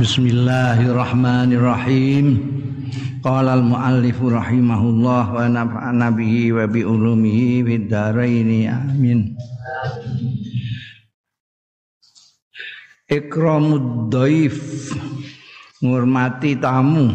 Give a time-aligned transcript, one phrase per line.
[0.00, 2.26] Bismillahirrahmanirrahim.
[3.20, 9.36] Qala al-muallif rahimahullah wa nafa'ana bihi wa bi ulumihi fid dharain amin.
[13.12, 14.88] Ikramud dhaif
[15.84, 17.12] ngurmati tamu.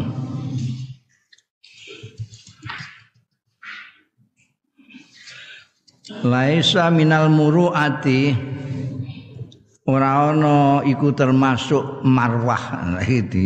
[6.22, 8.30] Laisa minal muruati
[9.86, 13.44] ora ana iku termasuk marwah di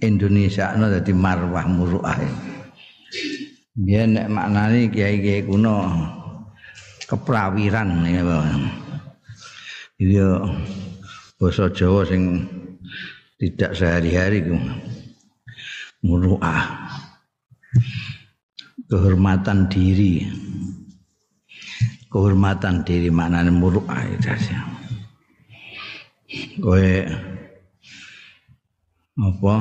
[0.00, 2.18] Indonesia ana dadi marwah muruah.
[3.84, 5.92] Ya nek maknane kiai-kiai kuno
[7.04, 8.22] keprawiran ya.
[10.00, 10.28] Iya
[11.36, 12.48] basa Jawa sing
[13.36, 14.56] tidak sehari-hari ku
[16.00, 16.88] muruah.
[18.88, 20.28] Kehormatan diri.
[22.08, 24.32] Kehormatan diri maknane muruah itu
[26.58, 26.90] kowe
[29.14, 29.56] apa?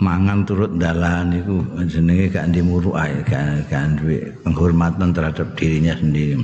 [0.00, 6.40] Mangan turut dalan iku jenenge gak ndi muruah gak duwe penghormatan terhadap dirinya sendiri.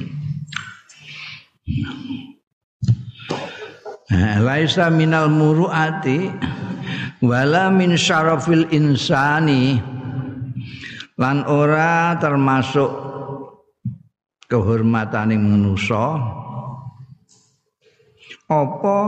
[4.12, 6.28] Nah, laisa minal muruati
[7.24, 9.80] wala min syarafil insani.
[11.16, 12.92] Lan ora termasuk
[14.52, 16.20] kehormataning manusa
[18.46, 18.98] apa?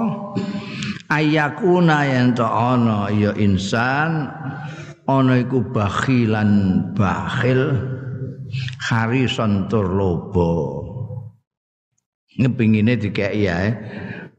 [1.08, 4.28] Ayakuna yen to ana ya insan
[5.08, 7.80] ana iku bakhilan bakhil
[8.82, 10.84] harison tur lobo
[12.36, 13.72] ngepingine dikeki ya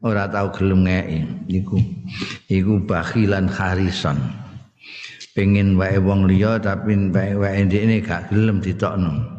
[0.06, 1.20] ora tau gelem ngeki
[1.58, 1.78] iku.
[2.50, 4.18] Iku bakhilan harison
[5.34, 9.39] pengen wae wong liya tapi wae wae ndekne gak gelem ditokno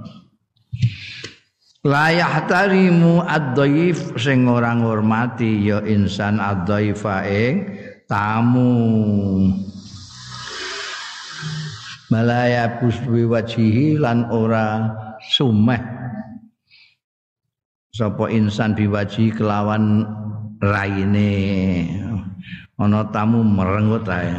[1.80, 7.54] layah tarimu ad-dhaif sing ora ngurmati ya insan ad-dhaifa ing
[8.04, 8.72] tamu.
[12.10, 14.90] Malaya puswi wajihi lan ora
[15.30, 15.78] sumeh.
[17.94, 20.02] Sapa insan biwaji kelawan
[20.58, 21.30] raine?
[22.80, 24.34] Ana tamu merengut ae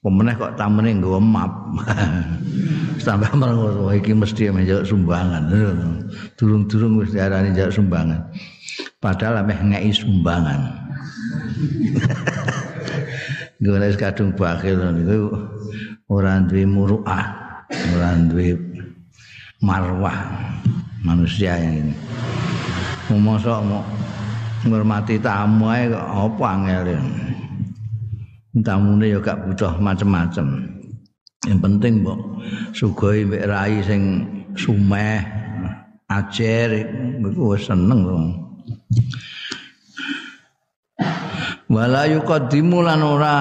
[0.00, 1.52] pemeneh kok tamune nggo map.
[3.04, 5.48] Sampai merengut iki mesti menjawab sumbangan.
[6.36, 8.28] Durung-durung wis diarani njak sumbangan.
[9.00, 10.60] Padahal ameh ngeki sumbangan.
[13.60, 15.36] Gue kadung bakil niku
[16.08, 17.24] ora duwe muruah,
[17.92, 18.56] ora duwe
[19.60, 20.16] marwah
[21.04, 21.94] manusia yang ini.
[23.12, 23.84] Mosok mau
[24.64, 26.88] ngurmati tamu ae kok apa angel
[28.58, 30.46] tamune ya gak butuh macem-macem.
[31.46, 32.20] Yang penting mbok
[32.76, 34.28] sugoi mbek rai sing
[34.58, 35.24] sumeh
[36.10, 36.84] ajer
[37.22, 38.18] iku seneng to
[41.70, 43.38] wala yuqaddimu lan ora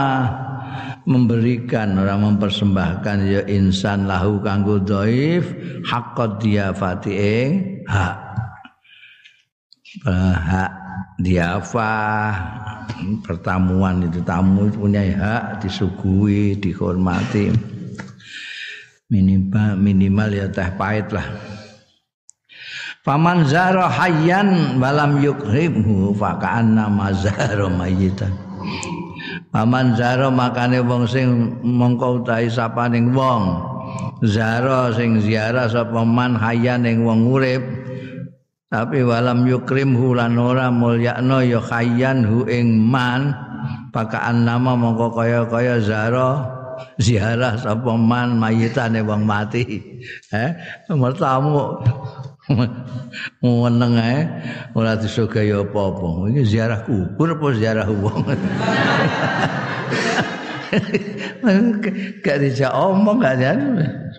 [1.10, 5.50] memberikan ora mempersembahkan ya insan lahu kanggo dhaif
[5.84, 7.50] haqqad diafati ing
[7.90, 8.18] hak.
[10.06, 10.89] Hak
[11.20, 12.32] diafah
[13.24, 17.52] pertamuan itu tamu punya hak disuguhi dihormati.
[19.10, 21.26] Minimal minimal ya teh pahit lah.
[23.02, 28.30] Faman zara hayyan walam yukrimhu faka'anna mazara mayyitan.
[29.50, 33.66] Faman zara makane wong sing mongko utahi sapaning wong.
[34.22, 37.64] Zara sing ziarah sapa man hayyan ing wong urip
[38.70, 43.34] tapi walam yukrimhu lan ora mulyakno ya hayyan hu ing man
[43.90, 46.46] paka'an nama mongko kaya-kaya zara
[47.02, 49.66] ziarah sapa man mayitane wong mati
[50.30, 50.54] eh
[50.94, 51.82] mertamu
[53.42, 54.20] meneng ae
[54.74, 56.34] ora disugih apa-apa.
[56.34, 58.26] Iki ziarah kubur apa ziarah wong.
[62.26, 63.60] gak dijak omong gak jan.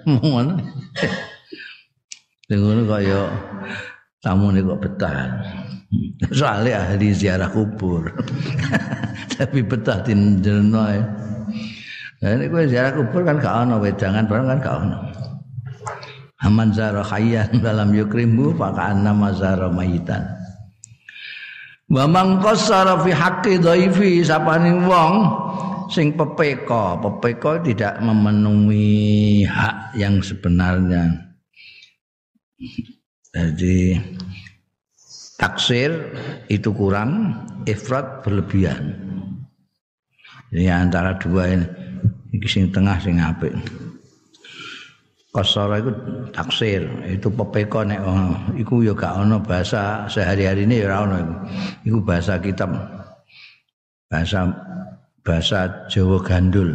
[0.07, 0.63] Ngono.
[2.51, 3.31] Ngono kaya
[4.21, 5.17] tamu ini kok betah.
[6.31, 8.13] Soalnya ahli ziarah kubur.
[9.37, 11.03] Tapi betah di jerno ya.
[12.21, 14.99] Nah, ini gue ziarah kubur kan gak ono wedangan barang kan gak ono.
[16.41, 20.25] Aman zara khayyan dalam yukrimu faka'anna mazara mayitan.
[21.91, 25.27] Wa man qassara fi haqqi dhaifi sapaning wong
[25.91, 31.35] sing pepeka, pepeka tidak memenuhi hak yang sebenarnya.
[33.31, 33.95] Jadi
[35.39, 35.91] taksir
[36.51, 38.91] itu kurang, ifrat berlebihan.
[40.51, 41.67] Ini antara dua ini,
[42.35, 43.55] ini sing tengah sing apik.
[45.31, 45.95] Kosoro itu
[46.35, 51.35] taksir, itu pepeko nek oh, iku ya gak ono bahasa sehari-hari ini ya ono iku.
[51.87, 52.75] Iku bahasa kitab
[54.11, 54.51] bahasa
[55.23, 56.75] bahasa Jawa gandul.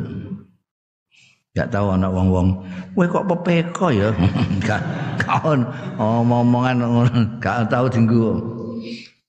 [1.56, 2.52] Gak tahu anak wong-wong,
[2.92, 4.12] "Kowe kok pepeko ya?"
[4.68, 4.84] Gak
[5.24, 5.63] kaon
[5.96, 8.44] omong-omongan ngono, gak tahu dinggo.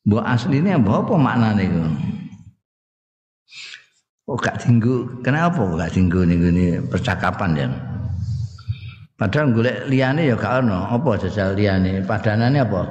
[0.02, 1.82] Mbok asline apa maknane iku?
[4.26, 5.06] Kok gak dinggo?
[5.23, 6.43] Kenapa kok gak dinggo ning
[6.90, 7.69] percakapan ya?
[9.17, 10.82] Padahal golek liyane ya gak ono.
[10.82, 12.02] Apa jajal liyane?
[12.02, 12.82] Padanane apa?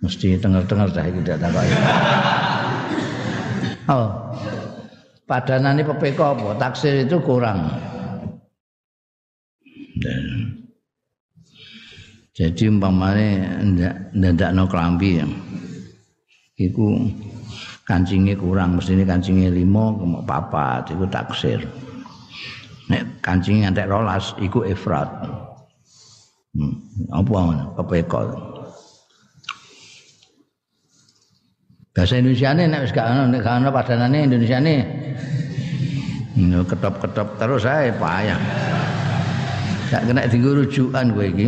[0.00, 1.74] Mesti tengah-tengah dah iki tak takoki.
[3.88, 4.12] Oh.
[5.28, 6.56] Padanane pepeko apa?
[6.56, 7.68] Taksir itu kurang.
[12.32, 13.60] Jadi umpamane
[14.16, 15.26] ndadakno klambi ya.
[16.56, 17.12] Iku
[17.84, 21.60] kancingnya kurang, mesti ini kancingnya lima, kemok papat, itu taksir.
[22.88, 25.06] Nek kancingnya ngantek rolas, iku ifrat.
[26.56, 26.74] Hmm.
[27.12, 27.64] Apa mana?
[31.98, 34.76] Bahasa Indonesia ini nek wis gak ono nek gak ono padanane Indonesia ini.
[36.62, 38.38] ketop-ketop terus saya payah.
[39.90, 41.46] Gak kena tinggal rujukan gue iki.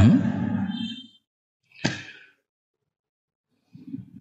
[0.00, 0.16] Hmm?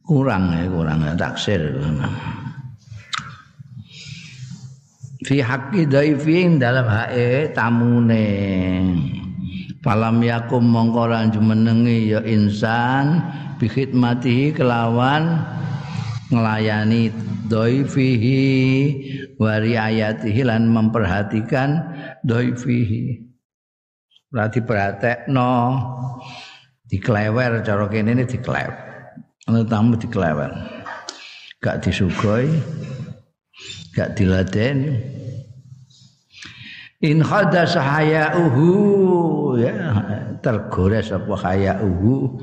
[0.03, 1.61] Kurang ya, kurang ya, taksir.
[5.23, 8.27] Fi haqqi daifin dalam hae tamune.
[9.87, 13.23] Falam yakum mongko lan jumenengi ya insan
[13.55, 15.39] bi khidmatihi kelawan
[16.27, 17.07] nglayani
[17.47, 18.43] doifihi
[19.39, 21.87] wa riayatihi lan memperhatikan
[22.27, 23.31] doifihi.
[24.27, 24.59] Berarti
[25.31, 25.79] no
[26.91, 28.75] diklewer cara kene ini diklewer.
[29.47, 30.51] Tamu diklewer.
[31.63, 32.51] Gak disugoi
[33.95, 34.99] gak diladeni
[37.01, 39.73] in hadas hayauhu ya
[40.41, 42.41] tergores apa hayauhu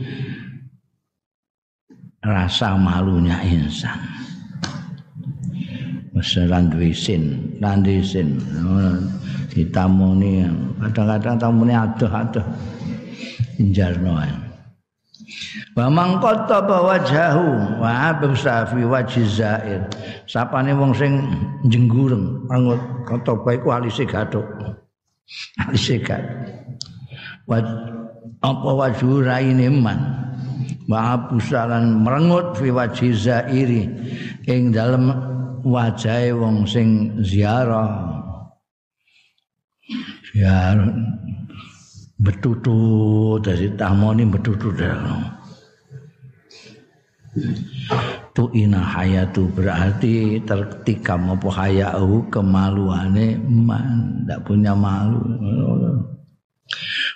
[2.25, 4.01] rasa malunya insan.
[6.15, 8.39] Meseran duisin, landisin,
[9.51, 10.47] ditamuni,
[10.79, 12.47] kadang-kadang tamuni aduh-aduh,
[13.59, 14.23] injarno
[15.73, 19.89] Wa man qattaba wajhahu wa absa fi wajhi zair.
[20.29, 21.25] Sapane wong sing
[21.69, 24.45] jenggureng, angut qataba iku alise gathuk.
[25.65, 26.61] Alise gathuk.
[28.45, 30.01] Apa wajhu raine man.
[30.85, 33.89] Ma'abusalan merengut fi wajhi zairi
[34.45, 35.09] ing dalem
[35.65, 38.13] wajahe wong sing ziarah.
[40.37, 40.93] Ziarah
[42.25, 42.79] betutu
[43.45, 44.73] dari tamoni betutu
[48.33, 55.21] tu ina hayatu berarti tertikam apa hayau kemaluane man ndak punya malu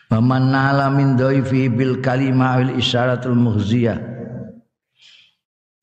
[0.09, 4.01] Waman nala min dhaifi bil kalimah wal isyaratul mughziyah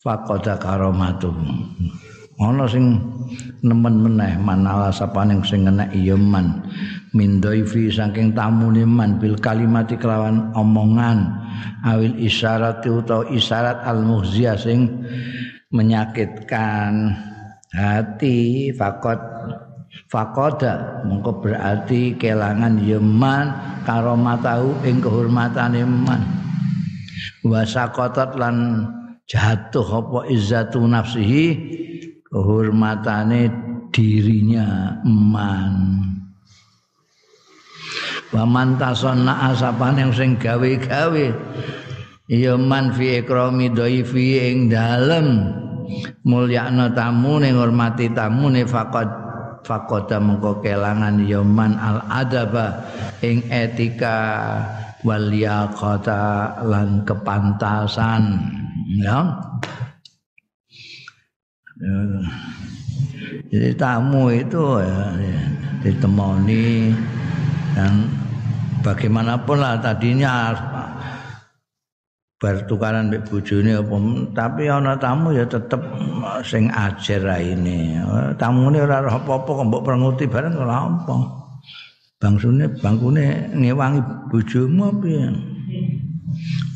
[0.02, 1.34] faqada karamatuh.
[2.36, 3.00] Ana sing
[3.64, 6.68] nemen meneh manala sapaning sing enek ya man.
[7.16, 11.32] Min dhaifi saking tamune man bil kalimati kelawan omongan.
[11.88, 15.00] Awil isyarat utawa isyarat al mughziyah sing
[15.72, 17.16] menyakitkan
[17.72, 18.72] hati.
[18.76, 19.20] Fakot
[20.12, 23.50] Fakoda mengko berarti kelangan yeman
[23.88, 26.22] karomatahu ing kehormatane man.
[27.48, 28.86] Wasakotot lan
[29.26, 31.46] jatuh apa izzatu nafsihi
[32.36, 33.48] kehormatane
[33.96, 36.04] dirinya man.
[38.36, 41.28] Wa man tasonna asapan yang sing gawe-gawe.
[42.28, 45.56] Ya man fi ikrami dhaifi ing dalem.
[46.28, 49.08] Mulyakna tamu ning hormati tamu ne faqad
[49.64, 52.84] fakoda mengko kelangan yoman al adaba
[53.24, 54.18] ing etika
[55.08, 58.42] wal yaqata lan kepantasan.
[59.00, 59.22] Ya
[63.52, 65.12] jadi tamu itu ya,
[65.84, 66.96] ditemani
[67.76, 68.08] dan
[68.80, 70.56] bagaimanapun lah tadinya
[72.40, 73.96] bertukaran mbek bojone apa
[74.32, 75.82] tapi ana tamu ya tetep
[76.48, 78.00] sing ajar raine
[78.40, 81.16] tamune ora roh apa-apa kok mbok prenguti bareng ora apa.
[82.16, 84.00] Bangsune bangkune ngewangi
[84.32, 85.28] bojomu piye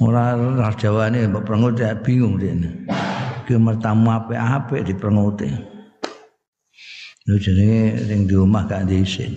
[0.03, 2.87] ora ora jawane mbok prenguti bingung dene
[3.49, 5.49] iki mertamu apik-apik diprenguti
[7.25, 9.33] lho jenenge ning di omah gak diisin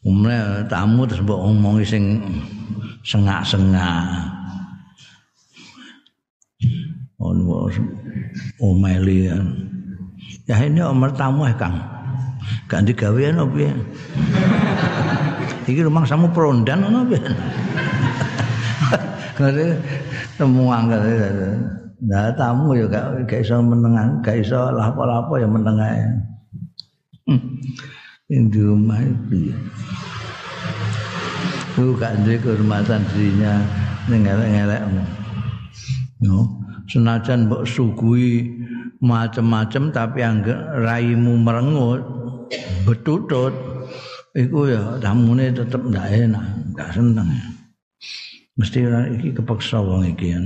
[0.00, 2.04] umne tamu terus mbok omongi sing
[3.04, 4.32] sengak-sengak.
[7.20, 7.68] Ono
[8.60, 9.28] omeli.
[10.48, 11.76] Ya ini omel tamu ya Kang.
[12.68, 13.74] Gak digawean apa ya?
[15.68, 17.20] Iki rumah samu perondan ono piye?
[19.40, 19.72] Kare
[20.36, 21.00] temu angel
[22.00, 26.04] Nah tamu ya gak gak iso menengan, gak iso lapo-lapo ya menengae.
[27.28, 27.40] Hmm.
[28.28, 29.52] Ini rumah itu.
[31.72, 33.52] Itu gak ada kehormatan dirinya
[34.08, 34.82] ngelek-ngelek.
[36.24, 36.60] No.
[36.88, 38.48] Senajan mbok sugui
[39.00, 42.02] macam-macam tapi angger raimu merengut
[42.82, 43.54] betutut
[44.34, 46.44] iku ya tamune tetep ndak enak,
[46.74, 47.59] ndak seneng.
[48.58, 48.82] Mesti
[49.14, 50.40] iki kepaksa wong iki ya.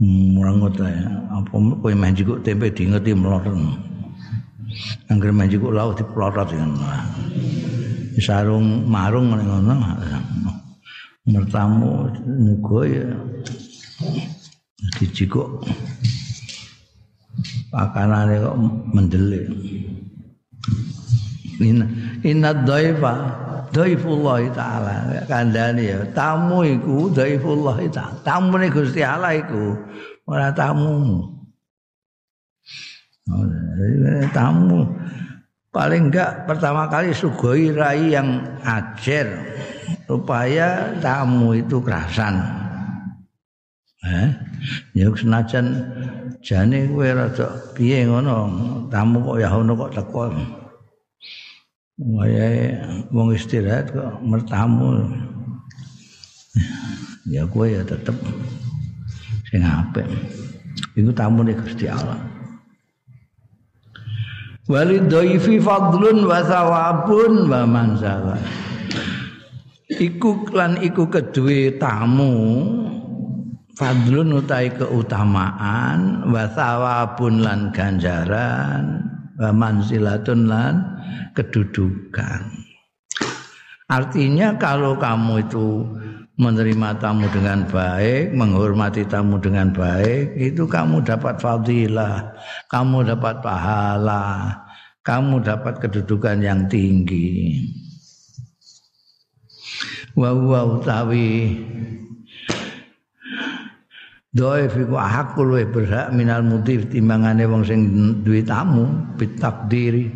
[0.00, 0.88] Murangut ya.
[1.28, 3.44] Apa kowe main jikuk tempe diingeti mlorot.
[5.12, 6.64] Angger main jikuk laut diplotot ya.
[8.20, 9.76] Sarung marung ngono.
[11.28, 13.08] Mertamu nugo ya.
[14.96, 15.68] Dijikuk.
[17.70, 18.56] Pakanane kok
[18.90, 19.46] mendelik.
[21.60, 21.86] Inna
[22.24, 23.12] inna dhaifa
[23.70, 25.24] dhaifullah taala.
[25.28, 28.16] Kandhane ya tamu iku dhaifullah taala.
[28.24, 29.76] Tamune Gusti Allah iku
[30.24, 31.20] ora tamu
[34.34, 34.88] tamu
[35.70, 39.28] paling enggak pertama kali sugoi rai yang ajar
[40.08, 42.40] supaya tamu itu kerasan.
[44.00, 44.32] Eh
[44.96, 45.76] ya senajan
[46.40, 48.48] jane kowe rada piye ngono
[48.88, 50.22] tamu kok ya ngono kok teko
[52.00, 52.80] Wayahe
[53.12, 55.04] wong istirahat kok mertamu.
[57.28, 58.16] Ya kowe ya tetep
[59.52, 60.08] sing apik.
[60.96, 62.16] Iku tamune Gusti Allah.
[64.64, 68.40] Walidhaifi fadlun wa thawabun wa manzalah.
[69.92, 72.32] Iku lan iku kedue tamu
[73.76, 79.09] fadlun utai keutamaan wa thawabun lan ganjaran
[79.40, 80.74] wa manzilatun lan
[81.32, 82.40] kedudukan.
[83.90, 85.82] Artinya kalau kamu itu
[86.38, 92.32] menerima tamu dengan baik, menghormati tamu dengan baik, itu kamu dapat fadilah,
[92.70, 94.56] kamu dapat pahala,
[95.02, 97.60] kamu dapat kedudukan yang tinggi.
[100.14, 101.58] Wa utawi
[104.30, 107.80] Dhaif iku hakul luwih berhak minal mutif timbangane wong sing
[108.22, 108.86] duwe tamu
[109.18, 110.06] bitakdiri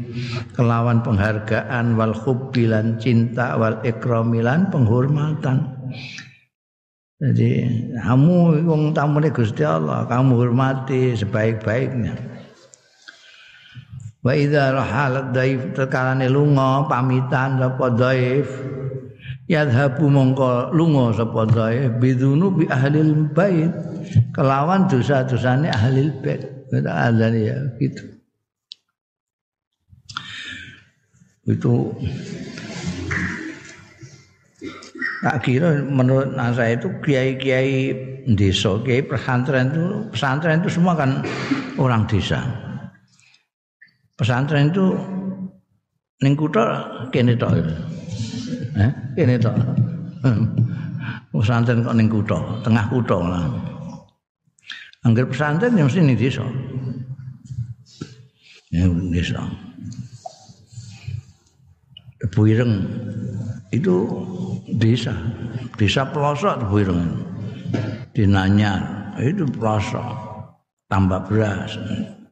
[0.54, 5.66] kelawan penghargaan wal khubbilan cinta wal ikramilan penghormatan.
[7.18, 7.50] Jadi
[7.98, 12.14] kamu wong tamune Gusti Allah, kamu hormati sebaik-baiknya.
[14.22, 18.46] Wa idza rahalat dhaif tekalane lunga pamitan sapa dhaif
[19.50, 21.44] yadhabu mongko lunga sapa
[22.00, 23.00] bidunu bi ahli
[23.32, 23.72] bait
[24.32, 28.04] kelawan dosa-dosane ahli bait azan ya gitu
[31.44, 31.92] itu
[35.24, 37.96] tak kira menurut saya itu kiai-kiai
[38.28, 41.24] desa, kiai pesantren itu pesantren itu semua kan
[41.80, 42.44] orang desa.
[44.20, 44.92] Pesantren itu
[46.20, 47.56] ning kutha kene tok.
[48.74, 49.54] Eh, kene tok.
[51.30, 52.08] Pesantren kok ning
[52.62, 53.44] tengah kutha lah.
[55.04, 56.42] Angger pesantren ya mesti ning desa.
[58.74, 59.42] Ya desa.
[62.32, 62.88] Buireng
[63.68, 63.94] itu
[64.80, 65.12] desa,
[65.76, 67.04] desa pelosok Buireng.
[68.16, 70.02] Di Nanyar itu pelosok,
[70.88, 71.76] tambah beras,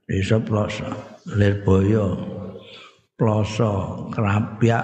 [0.09, 0.97] desa pelosok,
[1.37, 2.15] Lirboyo,
[3.23, 4.83] Ploso, Kerapyak,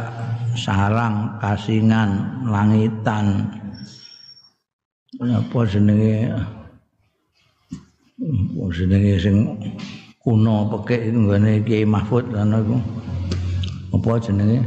[0.54, 3.50] Sarang, Kasingan, Langitan.
[5.18, 6.30] Apa jenenge?
[8.14, 9.36] Apa jenenge sing
[10.22, 12.78] kuno pekek nggone Kiai Mahfud kan aku.
[13.98, 14.62] Apa jenenge?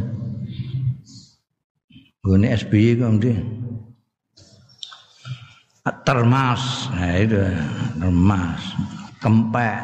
[2.27, 3.31] Nggone SBY kok ndi?
[6.03, 7.39] Termas, nah itu
[7.95, 8.61] termas,
[9.23, 9.79] kempek.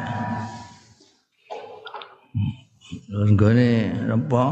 [2.88, 4.44] Terus gone apa?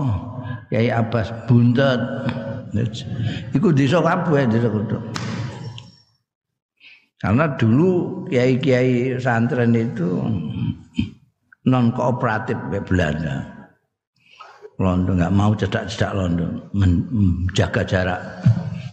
[0.68, 2.00] Kiai Abbas buntet.
[3.56, 4.98] Iku desa kabeh desa kudu.
[7.16, 10.20] Karena dulu kiai-kiai santren itu
[11.64, 13.56] non kooperatif be Belanda.
[14.76, 18.20] Londo nggak mau cedak-cedak Londo, menjaga jarak.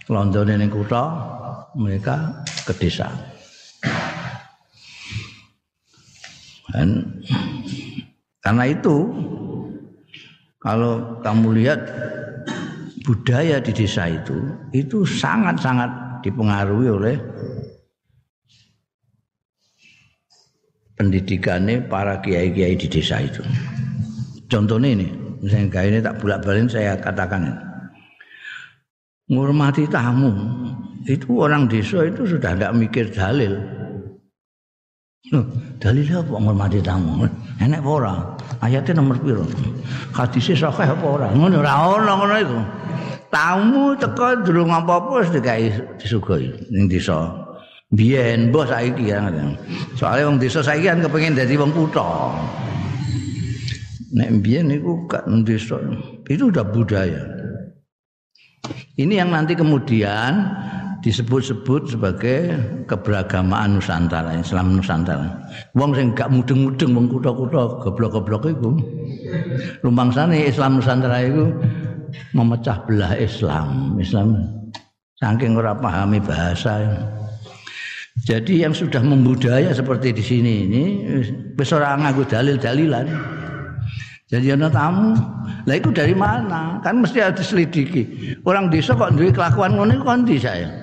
[0.07, 1.03] Londo ini kota,
[1.75, 3.11] mereka ke desa.
[6.71, 7.19] Dan
[8.43, 9.07] karena itu
[10.59, 11.79] kalau kamu lihat
[13.07, 14.35] budaya di desa itu
[14.75, 17.15] itu sangat-sangat dipengaruhi oleh
[21.03, 23.43] pendidikannya para kiai-kiai di desa itu.
[24.47, 25.07] Contohnya ini,
[25.43, 27.61] misalnya ini tak bolak-balik saya katakan ini.
[29.33, 30.31] Ngurmati tamu
[31.09, 33.59] itu orang desa itu sudah tidak mikir dalil.
[35.79, 37.23] Dalile apa ngormati tamu?
[37.63, 38.15] Enek apa ora?
[38.59, 39.47] Ayatnya nomor piro?
[40.11, 41.27] Hadise sahih apa ora?
[41.31, 42.59] Ngono ora ono ngono iku.
[43.31, 47.31] Tamu teko durung apa-apa wis dikai disugoi ning desa.
[47.87, 49.23] Biyen mbah saiki ya.
[49.95, 52.35] Soale wong desa saiki kan kepengin dadi wong kutha.
[54.19, 55.79] Nek biyen niku gak desa.
[56.27, 57.23] Itu udah budaya.
[58.99, 60.51] Ini yang nanti kemudian
[61.03, 62.55] disebut-sebut sebagai
[62.87, 65.35] keberagamaan Nusantara, Islam Nusantara.
[65.75, 68.71] Wong sing gak mudeng-mudeng wong kutha-kutha goblok-goblok iku.
[69.83, 71.51] Lumangsane Islam Nusantara itu
[72.31, 73.99] memecah belah Islam.
[73.99, 74.47] Islam
[75.19, 76.87] saking ora pahami bahasa.
[78.23, 80.83] Jadi yang sudah membudaya seperti di sini ini
[81.59, 83.07] wis ora dalil-dalilan.
[84.31, 85.13] Jadi ana tamu,
[85.67, 86.81] lah itu dari mana?
[86.81, 88.33] Kan mesti harus diselidiki.
[88.49, 90.82] Orang desa kok duwe kelakuan ngono ndi saya?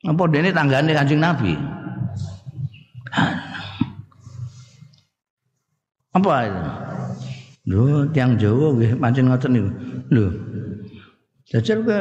[0.00, 1.52] Apa dene tanggane Kanjeng Nabi?
[6.16, 6.62] Apa itu?
[7.68, 9.70] Lho, tiang Jawa nggih pancen ngoten niku.
[10.08, 10.26] Lho.
[11.52, 11.98] Jajal ke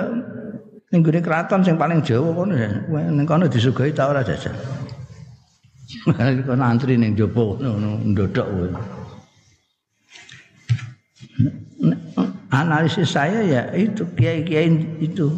[0.95, 2.55] ning gone kraton sing paling Jawa kono
[2.87, 4.55] ning kono disuguhi ta ora jajal.
[6.47, 8.69] Kono antri ning jopo ngono ndodok kowe.
[12.49, 14.69] Analisis saya ya itu kiai-kiai
[15.03, 15.29] itu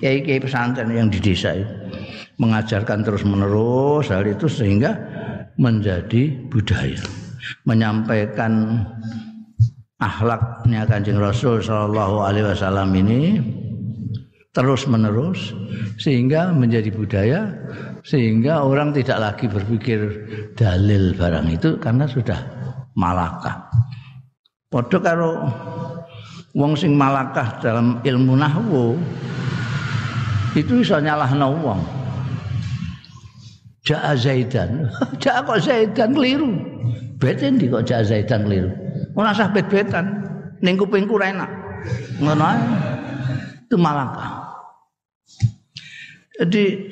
[0.00, 1.83] kiai-kiai pesantren yang di desa itu
[2.40, 4.96] mengajarkan terus menerus hal itu sehingga
[5.54, 7.02] menjadi budaya
[7.68, 8.82] menyampaikan
[10.00, 13.20] akhlaknya kanjeng Rasul Shallallahu Alaihi Wasallam ini
[14.54, 15.50] terus menerus
[15.98, 17.40] sehingga menjadi budaya
[18.04, 20.00] sehingga orang tidak lagi berpikir
[20.54, 22.38] dalil barang itu karena sudah
[22.94, 23.66] malakah.
[24.70, 25.32] Padha karo
[26.54, 28.98] wong sing malakah dalam ilmu nahwu
[30.54, 31.80] itu bisa nyalahno wong.
[33.84, 34.88] Ja'a Zaidan.
[35.22, 36.56] Ja'a kok Zaidan keliru.
[37.20, 38.72] Beten di kok Ja'a Zaidan keliru.
[39.12, 40.24] Ora sah bet-betan.
[40.64, 41.50] Ning kupingku ora enak.
[42.18, 42.60] Ngono ae.
[43.68, 44.44] Itu malaka.
[46.40, 46.90] Jadi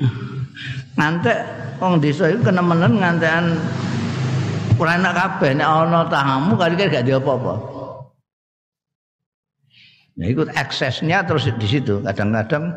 [0.95, 1.39] ngantek
[1.83, 3.59] wong desa iku kenemenen ngantekan
[4.79, 7.55] ora enak kabeh nek ana tamu kali gak dia apa-apa.
[10.21, 12.05] Ya ikut aksesnya terus di situ.
[12.05, 12.71] Kadang-kadang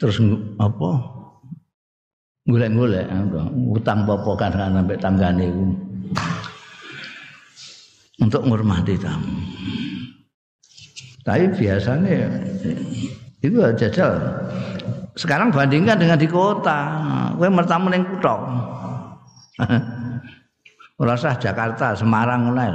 [0.00, 0.18] terus
[0.58, 0.90] apa
[2.44, 3.08] golek-golek
[3.72, 5.64] utang apa kan sampai tanggane itu
[8.20, 9.32] untuk menghormati tamu.
[11.24, 12.28] Tapi biasanya
[13.40, 14.12] itu jajal.
[15.16, 17.00] Sekarang bandingkan dengan di kota,
[17.38, 18.34] kowe mertamu ning kutha.
[21.00, 22.66] Ora Jakarta, Semarang ngono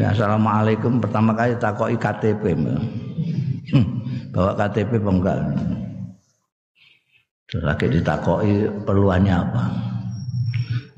[0.00, 2.56] Assalamualaikum pertama kali takoki KTP.
[4.32, 5.77] bawa KTP terus
[7.56, 9.62] lagi ditakoki perluannya apa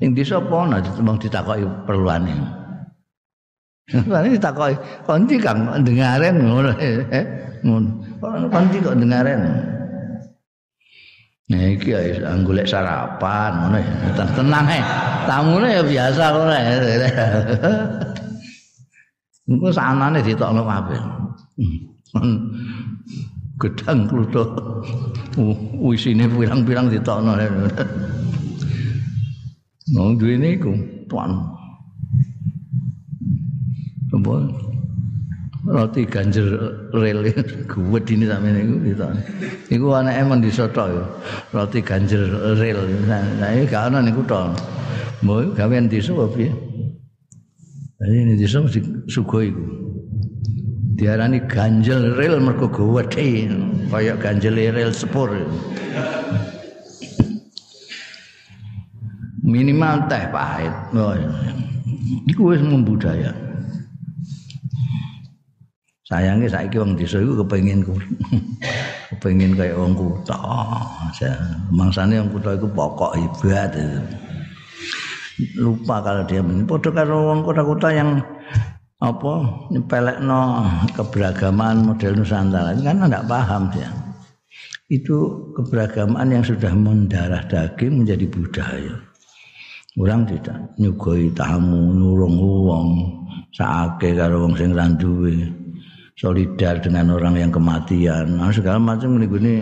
[0.03, 2.35] yang di sopo nah mau ditakoki perluannya
[3.95, 4.75] ini ditakoki
[5.07, 6.75] konti kang dengaren ngono
[7.15, 7.25] eh
[7.63, 9.71] ngono konti kok dengaren
[11.51, 13.91] Nah, iki ya golek sarapan ngono ya.
[14.15, 14.79] Tenang ae.
[15.27, 16.71] Tamune ya biasa ngono ya.
[19.51, 20.95] Engko sanane ditokno kabeh.
[23.61, 24.49] Gedang kluthuk
[25.77, 27.37] wisine pirang-pirang ditokno
[29.91, 30.71] Nang duwene iku
[31.11, 31.35] tuan.
[34.15, 34.35] Apa?
[35.61, 36.47] Roti ganjel
[36.95, 37.21] rel
[37.67, 39.21] guwet ini sampe niku ditokno.
[39.67, 41.03] Iku anake men disoto ya.
[41.51, 42.23] Roti ganjel
[42.55, 42.79] rel.
[43.05, 44.39] Nah, iki gak ana niku to.
[45.21, 46.49] Mbok gawean desa apa piye?
[48.01, 48.79] Ini desa mesti
[49.11, 49.90] sugoi iku.
[51.01, 53.49] Diarani ganjel rel mergo gede
[53.89, 55.33] kaya ganjel rel sepur.
[59.41, 60.69] Minimal teh pahit.
[60.93, 61.17] Oh,
[62.29, 63.33] iku wis membudaya.
[66.05, 67.81] Sayangnya saiki wong desa iku kepengin
[69.09, 70.37] kepengin kaya wong kutha.
[71.73, 74.05] Mangsane wong kutha iku pokok ibadah.
[75.57, 78.21] Lupa kalau dia padha karo wong kota-kota yang
[79.01, 79.33] apa?
[79.73, 80.41] Nyepelekno
[80.93, 82.77] keberagaman model Nusantara.
[82.77, 83.89] Ini kan tidak paham dia
[84.91, 85.17] itu
[85.55, 88.95] keberagaman yang sudah mendarah daging menjadi budaya.
[89.95, 92.87] Orang tidak nyugoi tamu nurung wong
[93.55, 95.47] saake karo wong sing randuwe
[96.19, 98.35] solidar dengan orang yang kematian.
[98.35, 99.55] Nah, segala macam ini gini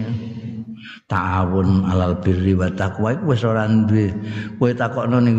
[1.05, 4.09] ta'awun alal birri wa taqwa iku wis ora duwe.
[4.57, 5.37] Kowe takokno ning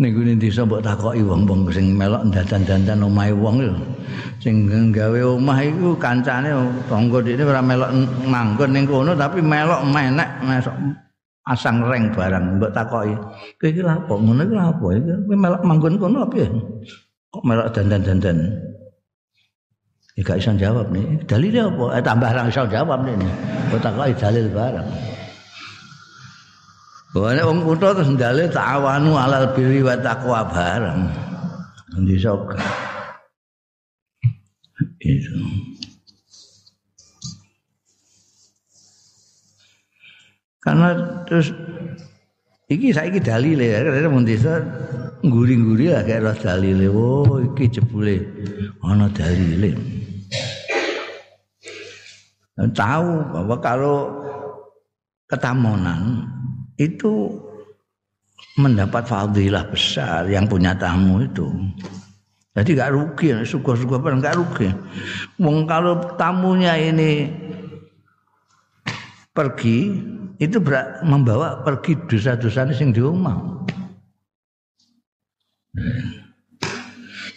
[0.00, 0.80] ning gune desa mbok
[1.20, 3.76] wong-wong sing melok dadan-dadan omahe wong lho.
[4.40, 4.64] Sing
[4.96, 6.48] gawe omah iku kancane
[6.88, 7.92] tangga dhekne ora melok
[8.24, 10.72] manggon ning kono tapi melok menek masuk
[11.44, 13.12] asang reng barang mbok takoki.
[13.60, 14.14] Kowe iki lha apa?
[14.16, 14.86] Ngono lha apa?
[15.28, 16.48] Melok manggon kono apa
[17.30, 18.38] Kok melok dandan-dandan?
[20.16, 21.06] Ya gak jawab nih.
[21.28, 21.84] Dalilnya apa?
[22.00, 23.14] Eh tambah ra iso jawab nih.
[23.68, 25.19] Mbok takoki dalil barang.
[27.10, 31.10] Wane wong kutha terus ndale ta'awanu alal birri wa taqwa bareng.
[31.98, 32.54] Endi sok.
[35.02, 35.34] Itu.
[40.62, 40.94] Karena
[41.26, 41.50] terus
[42.70, 44.62] iki saiki dalile ya karena mun desa
[45.26, 46.86] nguri-nguri lah kayak roh dalile.
[46.94, 48.22] Oh iki jebule
[48.86, 49.74] ana dalile.
[52.54, 53.98] Tahu bahwa kalau
[55.26, 56.22] ketamonan
[56.80, 57.28] itu
[58.56, 61.44] mendapat fadilah besar yang punya tamu itu.
[62.56, 64.72] Jadi gak rugi, suka-suka pun gak rugi.
[65.38, 67.28] Wong kalau tamunya ini
[69.30, 69.92] pergi,
[70.40, 70.56] itu
[71.04, 73.36] membawa pergi dosa-dosa sing di rumah.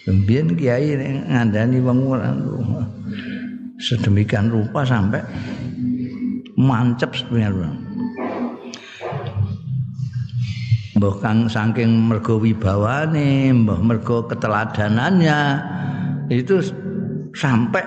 [0.04, 0.98] Kemudian kiai
[1.30, 2.00] ngandani wong
[3.80, 5.22] sedemikian rupa sampai
[6.58, 7.93] mancep sebenarnya.
[11.04, 15.60] Mbah kang saking mergo wibawane, mbah mergo keteladanannya
[16.32, 16.64] itu
[17.36, 17.84] sampai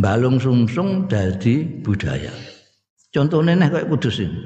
[0.00, 2.32] balung sungsung dadi budaya.
[3.12, 4.40] Contohnya nih kayak kudus ini.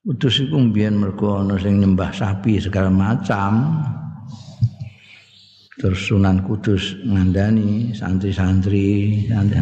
[0.00, 3.84] Kudus itu mbiyen mergo ana sing nyembah sapi segala macam.
[5.76, 9.60] Terus Sunan Kudus ngandani santri-santri santri.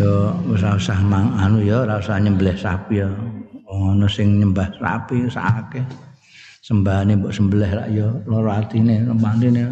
[0.00, 3.29] Do ora usah mang anu ya ora usah nyembelih sapi ya.
[3.70, 5.86] Ana sing nyembah sapi sakake
[6.60, 9.62] sembahane mbok sembelih rak ya lara atine mantine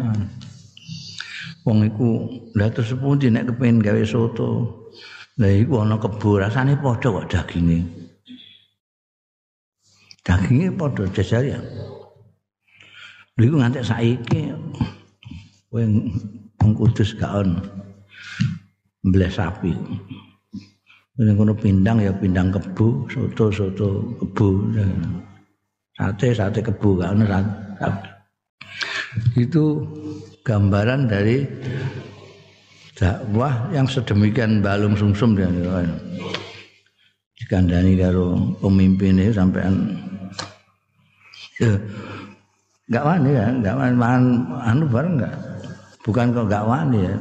[1.67, 4.49] wong iku lha terus pundi nek kepengin gawe soto?
[5.39, 7.79] Lha iku ana kebo rasane padha kok daginge
[10.25, 11.59] daginge padha jajar ya.
[13.37, 14.41] Lha iku ngantek saiki
[15.69, 15.83] kowe
[16.59, 17.61] wong kudus gak ono.
[19.29, 19.71] Sapi
[21.19, 24.71] Ning kono pindang ya pindang kebu, soto soto kebu.
[25.99, 27.19] Sate sate kebu kan
[29.35, 29.83] Itu
[30.47, 31.43] gambaran dari
[32.95, 35.51] dakwah yang sedemikian balung sumsum dia.
[37.35, 39.75] Dikandani karo pemimpin ini sampean.
[41.59, 41.75] Ya,
[42.87, 43.95] enggak wani ya, enggak wani.
[44.63, 45.35] Anu bareng enggak.
[45.99, 47.15] Bukan kok enggak wani ya,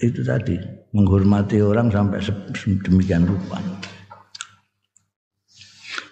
[0.00, 0.56] itu tadi
[0.92, 3.58] menghormati orang sampai sedemikian rupa.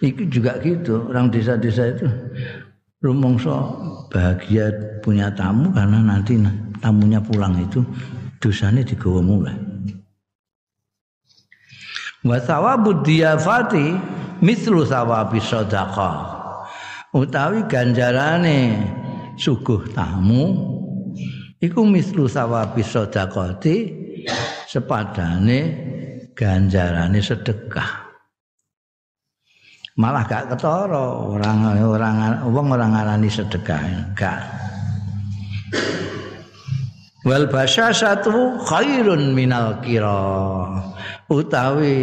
[0.01, 2.09] Itu juga gitu, orang desa-desa itu
[3.05, 3.53] rumongso
[4.09, 4.73] bahagia
[5.05, 6.41] punya tamu karena nanti
[6.81, 7.85] tamunya pulang itu
[8.41, 9.57] dosanya digawa mulai.
[12.25, 13.93] Wa thawabud diyafati
[14.41, 16.41] mithlu thawabi sadaqah.
[17.11, 18.81] Utawi ganjarane
[19.35, 20.55] suguh tamu
[21.61, 23.75] iku mislu sawabi sedekati
[24.71, 25.59] sepadane
[26.31, 28.07] ganjarane sedekah.
[29.99, 34.39] Malah gak ketara orang orang wong orang ngarani sedekah, gak.
[37.27, 37.51] Wal
[37.91, 40.79] satu khairun minal kira.
[41.27, 41.95] Utawi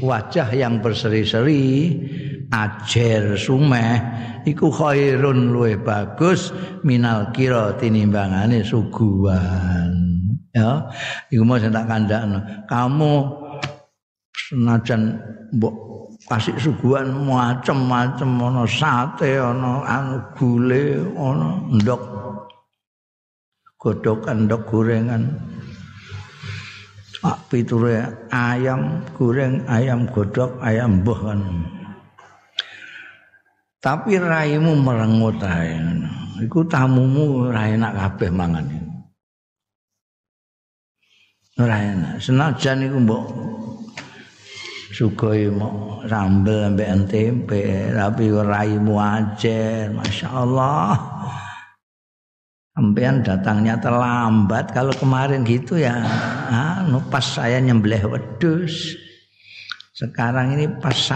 [0.00, 1.92] wajah yang berseri-seri
[2.50, 3.98] ajer sumeh
[4.46, 6.54] iku khairun luwe bagus
[6.86, 10.15] minal kira tinimbangane suguhan.
[10.56, 10.88] Ya
[11.28, 13.12] iku mau tak kandakno kamu
[14.32, 15.20] senajan
[15.52, 15.74] mbok
[16.26, 22.02] kasih suguhan macam-macam ana sate ana anu gule ana ndok
[23.76, 25.22] godokan ndok gorengan
[27.26, 31.40] Pak piture ayam goreng, ayam godok, ayam buah kan.
[33.82, 35.74] Tapi raimu merengut ae.
[36.46, 38.66] Iku tamumu ra enak kabeh mangan.
[41.56, 42.20] Ora enak.
[42.20, 43.24] Senajan iku mbok
[44.96, 50.92] sugoi mau sambel ambek tempe tapi raimu aja masyaallah.
[52.76, 54.76] Sampean datangnya terlambat.
[54.76, 55.96] Kalau kemarin gitu ya
[56.52, 58.96] anu pas saya nyembelih wedus
[59.96, 61.08] sekarang ini pas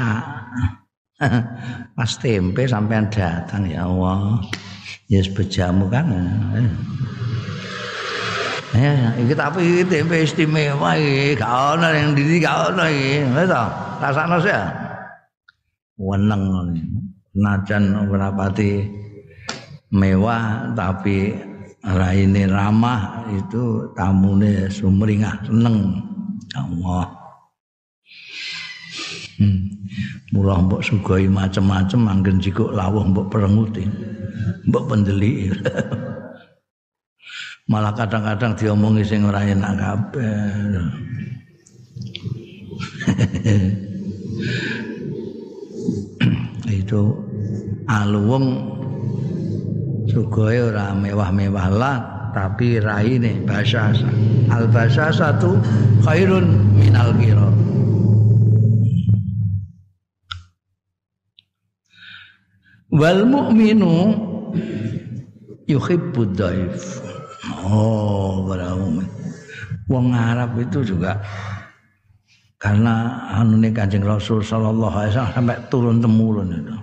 [1.96, 4.40] pas tempe sampean datang ya Allah.
[5.10, 6.06] Yes, bejamu kan
[8.70, 13.26] Ya, iki tapi tempe istimewa iki, gak ono yang diri gak ono iki.
[13.34, 13.64] Wis to,
[13.98, 14.54] rasakno sih.
[15.98, 17.00] Weneng ngono.
[17.30, 18.34] najan ora
[19.90, 21.34] mewah tapi
[21.82, 26.02] raine ramah itu tamune sumringah seneng
[26.58, 27.06] Allah
[29.38, 29.58] hmm.
[30.34, 33.86] mula mbok sugoi macem-macem anggen jikuk lawuh mbok perenguti
[34.66, 35.50] mbok pendeli
[37.70, 40.74] malah kadang-kadang diomongi sing ora enak kabeh.
[46.82, 47.14] Itu
[47.86, 48.74] aluwung
[50.10, 52.02] sugoe ora mewah-mewah lah
[52.34, 54.10] tapi raine basasa.
[54.50, 55.54] Al basasa tu
[56.02, 57.46] khairun minal kira.
[62.90, 64.18] Wal mu'minu
[65.70, 66.98] yuhibbud dhaif
[67.66, 68.74] oh para
[69.90, 71.18] wong Arab itu juga
[72.60, 76.76] karena anu nih kanjeng Rasul Sallallahu Alaihi Wasallam sampai turun temurun itu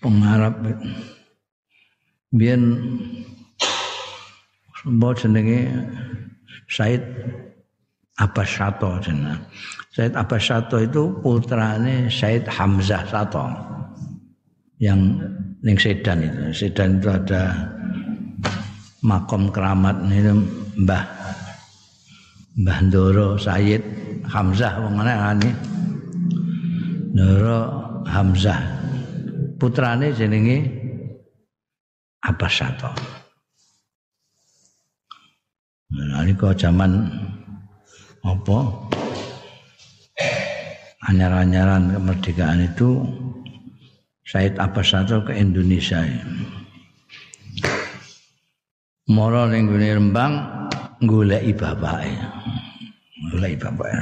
[0.00, 0.54] pengarap
[2.32, 2.60] biar
[4.88, 5.68] mbok jenenge
[6.68, 7.00] Said
[8.20, 9.40] Abbas Sato jeneng.
[9.94, 13.46] Said Abbas Sato itu putrane Said Hamzah Sato
[14.82, 15.16] yang
[15.64, 16.42] ning Sedan itu.
[16.52, 17.56] Sedan itu ada
[19.04, 20.34] makom keramat itu
[20.82, 21.04] Mbah
[22.58, 23.82] Mbah Ndoro Sayyid
[24.26, 25.50] Hamzah wong ngene
[27.14, 27.60] Ndoro
[28.06, 28.78] Hamzah.
[29.58, 30.62] Putrane jenenge
[32.22, 33.18] Abbas Sato
[35.92, 37.08] nalika zaman
[38.26, 38.58] apa?
[41.08, 43.00] Anyar-anyaran kemerdekaan itu
[44.28, 46.04] Said Abbas Sato ke Indonesia
[49.08, 50.32] Moro ning Rembang
[51.00, 52.12] goleki bapake.
[53.32, 53.96] Goleki bapake.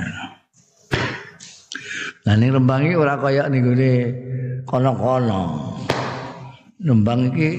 [2.27, 3.93] Nah ning Rembang iki ora kaya ning gone
[4.67, 5.43] kono-kono.
[6.83, 7.51] Rembang iki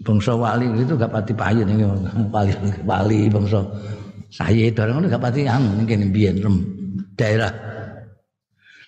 [0.00, 1.84] bangsa wali itu gak pati payu ning
[2.32, 2.52] wali
[2.84, 3.60] wali bangsa
[4.32, 6.56] Sayyid orang ngono gak pati anu ning kene biyen rem
[7.20, 7.52] daerah.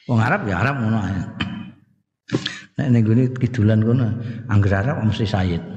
[0.09, 1.21] Wong Arab ya Arab ngono ae.
[2.81, 4.09] Nek ning gone kidulan kono
[4.49, 5.77] angger Arab mesti Sayyid.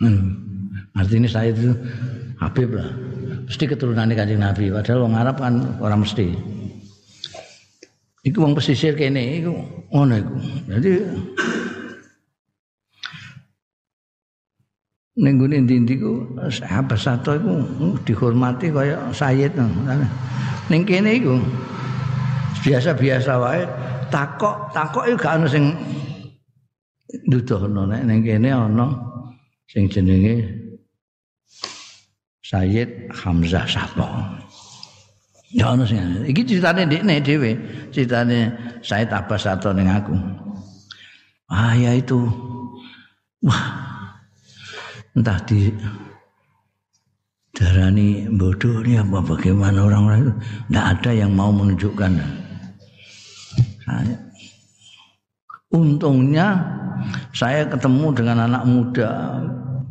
[0.00, 0.40] Hmm.
[0.96, 1.72] Artinya saya itu
[2.40, 2.88] Habib lah.
[3.48, 4.72] Mesti keturunannya kanjeng Nabi.
[4.72, 6.32] Padahal orang Arab kan orang mesti.
[8.22, 9.52] Iku wong pesisir kene iku
[9.90, 10.36] ngono iku.
[10.70, 10.90] Jadi
[15.12, 17.52] ning gone ndi-ndi ku sahabat satu iku
[18.06, 19.52] dihormati kaya sayyid.
[20.70, 21.36] Ning kene iku
[22.62, 23.66] biasa-biasa wae
[24.08, 25.74] takok takok iku gak ono sing
[27.26, 28.86] nuduhno nek ning kene ana
[29.72, 30.44] sing jenenge
[32.44, 34.04] Sayyid Hamzah Sato.
[35.48, 37.56] Ya ono sing iki critane ndekne dhewe,
[37.88, 38.52] critane
[38.84, 40.12] Sayyid Abbas Sato ning aku.
[41.48, 42.20] Ah ya itu.
[43.40, 43.80] Wah.
[45.12, 45.68] Entah di
[47.52, 50.32] darani bodoh ini apa bagaimana orang-orang itu
[50.72, 52.16] tidak ada yang mau menunjukkan
[53.84, 54.16] saya
[55.68, 56.64] untungnya
[57.36, 59.10] saya ketemu dengan anak muda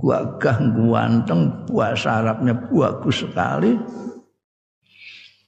[0.02, 3.78] gagah ganteng bahasa Arabnya bagus sekali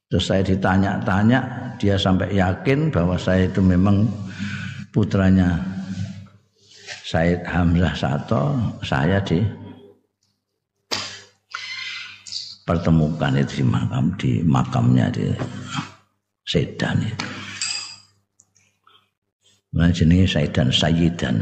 [0.07, 1.39] terus saya ditanya-tanya
[1.81, 4.05] dia sampai yakin bahwa saya itu memang
[4.93, 5.57] putranya
[7.03, 8.53] Said Hamzah Sato
[8.85, 9.41] saya di
[12.63, 15.27] pertemukan itu di makam di makamnya di
[16.43, 17.27] Sedan itu.
[19.73, 21.39] Nah, jenenge Saidan Sayyidan.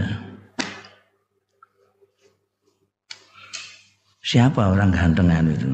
[4.22, 5.66] Siapa orang gantengan itu?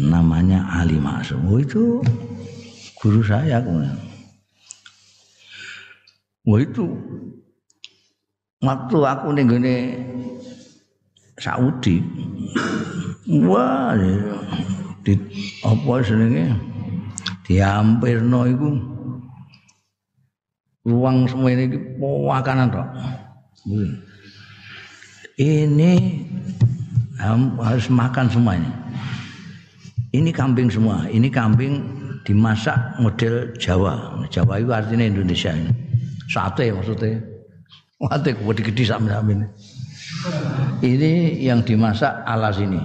[0.00, 1.44] Namanya Ali Masum.
[1.44, 2.00] Oh itu
[2.96, 3.60] guru saya.
[6.48, 6.88] Oh itu
[8.64, 9.76] waktu aku nih gini
[11.36, 12.00] Saudi.
[13.44, 13.92] Wah,
[15.04, 15.12] di
[15.64, 16.48] apa senenge
[17.44, 18.68] diampirno iku
[20.84, 21.68] ruang semua ini
[22.00, 22.88] makanan tok.
[25.34, 25.92] Ini
[27.58, 28.70] harus makan semuanya.
[30.14, 31.10] Ini kambing semua.
[31.10, 31.82] Ini kambing
[32.22, 34.22] dimasak model Jawa.
[34.30, 35.74] Jawa itu artinya Indonesia ini.
[36.30, 37.18] Sate maksudnya.
[37.98, 39.46] Sate gede-gede sama ini.
[40.86, 42.78] Ini yang dimasak ala sini.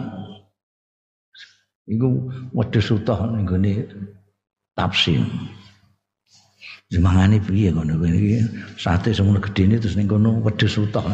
[1.85, 3.45] Iku wedhus utuh ning
[4.73, 5.21] tafsir.
[6.89, 8.41] Semangane piye ngono iki
[8.73, 11.05] sate semono gedene terus ning kono wedhus utuh.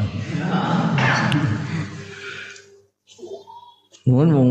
[4.07, 4.49] Mun wong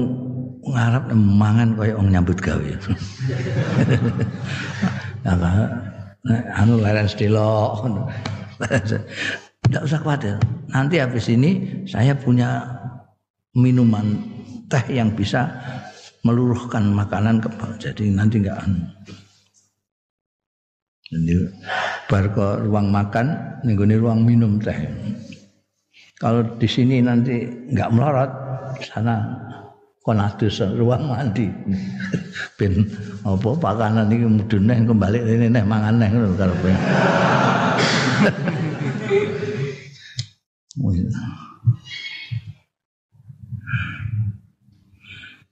[0.68, 2.68] ngarep mangan kaya wong nyambut gawe.
[5.24, 5.64] Nah,
[6.60, 7.72] anu leren sedelo.
[9.64, 10.36] Tidak usah khawatir.
[10.76, 12.68] Nanti habis ini saya punya
[13.56, 14.20] minuman
[14.68, 15.48] teh yang bisa
[16.20, 17.48] meluruhkan makanan ke
[17.80, 18.84] jadi nanti enggak anu.
[22.10, 23.26] Bar ke ruang makan,
[23.62, 24.76] nih ruang minum teh.
[26.18, 28.30] Kalau di sini nanti enggak melorot,
[28.82, 29.22] sana
[30.02, 31.48] konatus ruang mandi.
[32.58, 32.86] Ben
[33.26, 36.70] apa pakanan iki mudune kembali ini neh mangan neh ngono karepe.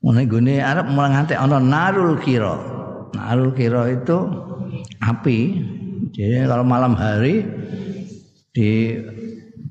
[0.03, 2.59] Mulai gune Arab mulai ngantek ana narul kira.
[3.15, 4.19] Narul kira itu
[5.03, 5.39] api.
[6.15, 7.43] Jadi kalau malam hari
[8.55, 8.97] di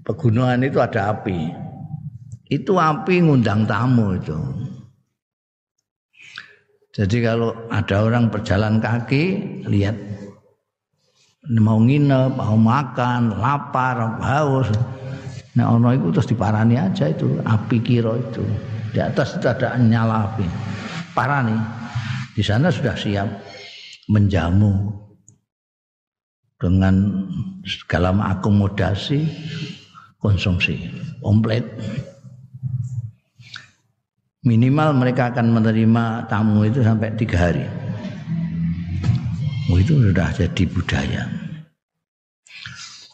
[0.04, 1.52] pegunungan itu ada api.
[2.52, 4.36] Itu api ngundang tamu itu.
[6.92, 9.24] Jadi kalau ada orang berjalan kaki,
[9.64, 9.96] lihat
[11.64, 14.68] mau nginep, mau makan, lapar, haus.
[15.56, 18.44] Nah ono itu terus diparani aja itu api kiro itu.
[18.92, 20.44] Di atas itu ada nyala api.
[21.16, 21.56] Parani.
[22.36, 23.28] Di sana sudah siap
[24.12, 24.92] menjamu
[26.62, 27.26] dengan
[27.66, 29.26] segala akomodasi
[30.22, 30.78] konsumsi
[31.26, 31.66] komplit
[34.42, 37.66] minimal mereka akan menerima tamu itu sampai tiga hari.
[39.70, 41.24] Oh, itu sudah jadi budaya.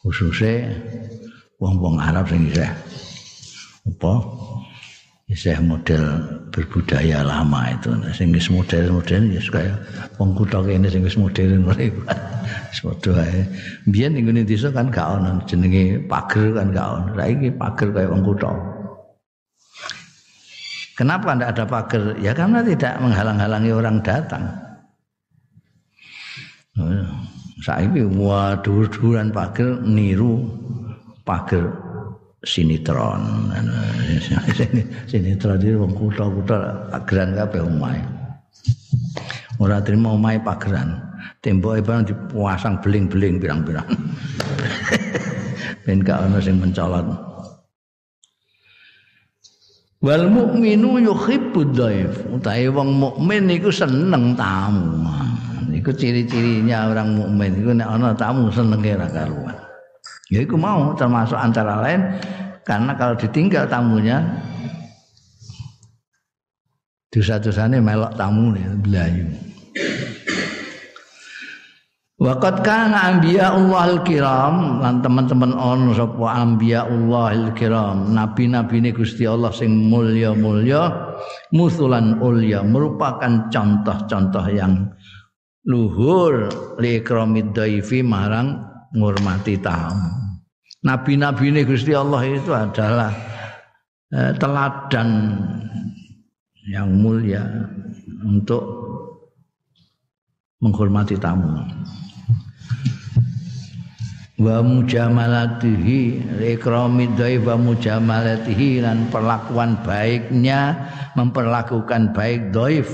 [0.01, 0.71] Khususnya
[1.59, 4.13] wong-wong Arab sing apa?
[5.27, 6.23] Isih model
[6.55, 7.91] berbudaya lama itu.
[8.15, 9.75] Sing wis modern-modern ya kaya
[10.15, 11.67] wong kutha kene sing wis modern.
[11.67, 13.43] Wis padha ae.
[13.91, 17.11] Biyen ning desa kan gak ono jenenge pager kan gak ono.
[17.19, 18.51] Saiki pager kaya wong kutha.
[20.95, 22.03] Kenapa tidak ada pagar?
[22.23, 24.47] Ya karena tidak menghalang-halangi orang datang.
[27.67, 30.47] Saya ini waduh duran pagar niru
[31.27, 31.86] pagar
[32.47, 33.51] sinetron.
[35.11, 37.99] sinetron itu wong kutha-kutha pageran kabeh omahe.
[39.59, 41.03] Ora terima omahe pageran.
[41.43, 43.85] Tembok barang dipasang beling-beling pirang-pirang.
[45.85, 47.07] Ben gak ana sing mencolot.
[50.03, 52.13] Wal mukminu yuhibbud dhaif.
[52.31, 55.09] Utahe wong mukmin niku seneng tamu.
[55.67, 59.57] Niku ciri-cirinya orang mukmin iku nek ana tamu senenge ra karuan.
[60.27, 62.19] Ya iku mau termasuk antara lain
[62.67, 64.19] karena kalau ditinggal tamunya
[67.07, 68.51] dosa-dosane melok tamu
[68.83, 69.25] belayu.
[72.17, 79.29] Waqat kana anbiya Allahil kiram lan teman-teman on sapa anbiya Allahil kiram nabi-nabi ini Gusti
[79.29, 81.13] Allah sing mulya-mulya
[81.53, 84.89] musulan ulya merupakan contoh-contoh yang
[85.69, 86.49] luhur
[86.81, 87.53] li ikramid
[88.01, 90.07] marang ngurmati tamu.
[90.85, 93.11] Nabi-nabi ini Gusti Allah itu adalah
[94.13, 95.09] eh, teladan
[96.67, 97.43] yang mulia
[98.23, 98.63] untuk
[100.59, 101.63] menghormati tamu
[104.37, 106.21] wa mujamalatihi
[106.53, 107.09] ikrami
[107.41, 110.77] wa mujamalatihi dan perlakuan baiknya
[111.17, 112.85] memperlakukan baik dhaif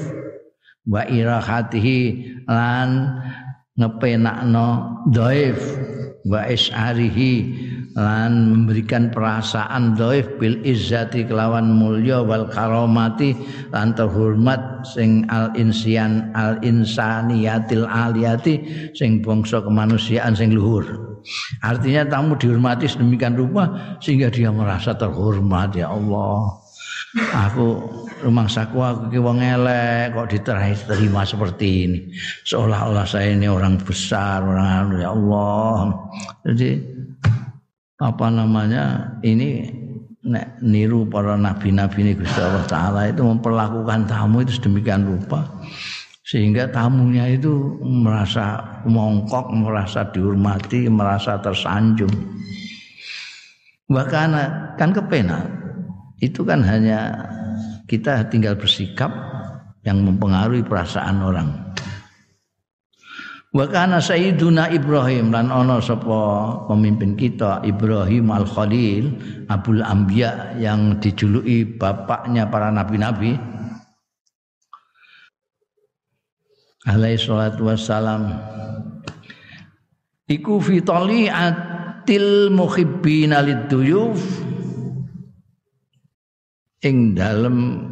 [0.88, 2.00] wa irahatihi
[2.48, 3.20] lan
[3.78, 5.58] ngepenakno dhaif
[6.30, 7.34] wa isyarihi
[7.94, 13.38] lan memberikan perasaan doif bil izzati kelawan mulya wal karomati
[13.70, 18.66] lan terhormat sing al insian al insaniyatil aliyati
[18.98, 20.86] sing bangsa kemanusiaan sing luhur.
[21.64, 26.63] Artinya tamu dihormati sedemikian rupa sehingga dia merasa terhormat ya Allah
[27.14, 27.66] aku
[28.26, 32.00] rumah saku aku ki wong elek kok diterima seperti ini.
[32.48, 35.94] Seolah-olah saya ini orang besar orang ya Allah.
[36.48, 36.70] Jadi
[38.02, 39.70] apa namanya ini
[40.24, 45.44] nek niru para nabi-nabi ini Gusti Allah Taala itu memperlakukan tamu itu sedemikian rupa
[46.24, 52.10] sehingga tamunya itu merasa mongkok, merasa dihormati, merasa tersanjung.
[53.92, 54.30] Bahkan
[54.80, 55.63] kan kepena
[56.24, 57.28] itu kan hanya
[57.84, 59.12] kita tinggal bersikap
[59.84, 61.50] yang mempengaruhi perasaan orang.
[63.54, 66.18] Wa kana sayyiduna Ibrahim lan ana sapa
[66.66, 69.14] pemimpin kita Ibrahim Al-Khalil
[69.46, 73.38] Abul Anbiya yang dijuluki bapaknya para nabi-nabi.
[76.90, 78.34] Alaihi salatu wassalam.
[80.26, 84.53] Iku fi tali'atil muhibbina liduyuf
[86.84, 87.88] ing dalem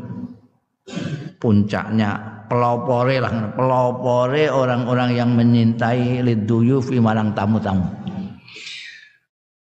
[1.39, 3.55] puncaknya pelopore lah.
[3.55, 7.87] Pelopore orang-orang yang menyintai liduyufi marang tamu-tamu.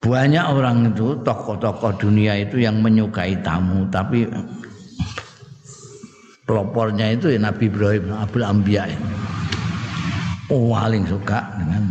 [0.00, 4.24] Banyak orang itu tokoh-tokoh dunia itu yang menyukai tamu tapi
[6.50, 8.90] pelopornya itu ya Nabi Ibrahim Abdul Ambiya
[10.50, 11.84] oh, paling suka dengan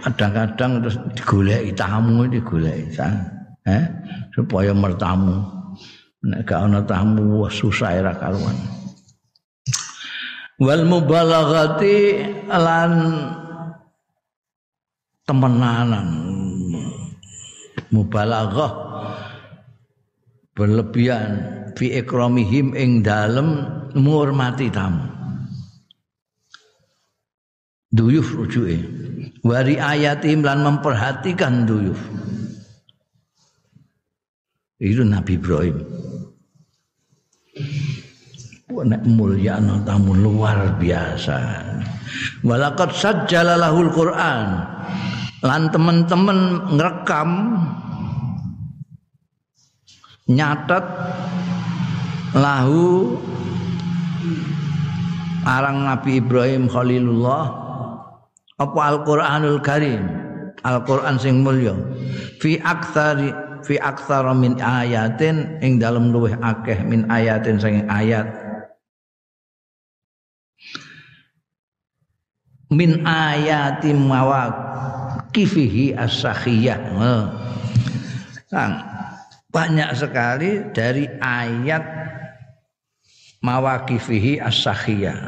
[0.00, 2.96] kadang-kadang terus digoleki tamu digoleki
[3.68, 3.84] eh
[4.34, 5.46] supaya mertamu.
[6.20, 8.52] Nek gak ana tamu susah era karuan.
[10.60, 11.96] Wal mubalaghati
[12.44, 12.92] lan
[15.24, 16.08] temenanan.
[17.88, 18.72] Mubalaghah
[20.52, 21.56] berlebihan.
[21.80, 23.64] Fi ikramihim ing dalem
[23.96, 25.08] menghormati tamu.
[27.88, 28.76] Duyuf rujuke.
[29.40, 31.96] Wari ayatim lan memperhatikan duyuf
[34.80, 35.76] itu Nabi Ibrahim.
[38.70, 41.36] Nek mulia tamu luar biasa.
[42.40, 44.48] Walakat sajjalalahul Quran.
[45.44, 47.30] Lan teman-teman ngerekam
[50.28, 50.84] nyatet
[52.36, 53.16] lahu
[55.48, 57.44] arang Nabi Ibrahim Khalilullah
[58.60, 60.04] apa Al-Qur'anul Karim?
[60.60, 61.72] Al-Qur'an sing mulya.
[62.36, 63.32] Fi aktsari
[63.64, 68.26] fi aktsara min ayatin ing dalem luweh akeh min ayatin saking ayat.
[72.70, 73.90] Min ayati
[75.34, 76.78] kifihi as-sakhiyah
[78.46, 78.72] Sang
[79.50, 81.82] banyak sekali dari ayat
[83.42, 85.18] mawakifihi as-sakhiyah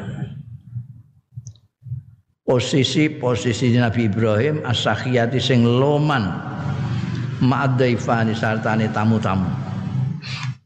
[2.46, 6.26] posisi posisi Nabi Ibrahim as-sakhiyati sing loman
[7.42, 9.50] ma'adaifani sartani tamu-tamu.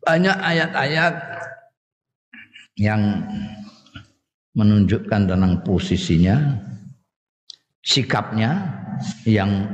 [0.04, 1.14] Banyak ayat-ayat
[2.76, 3.24] yang
[4.52, 6.36] menunjukkan tentang posisinya,
[7.80, 8.76] sikapnya
[9.24, 9.66] yang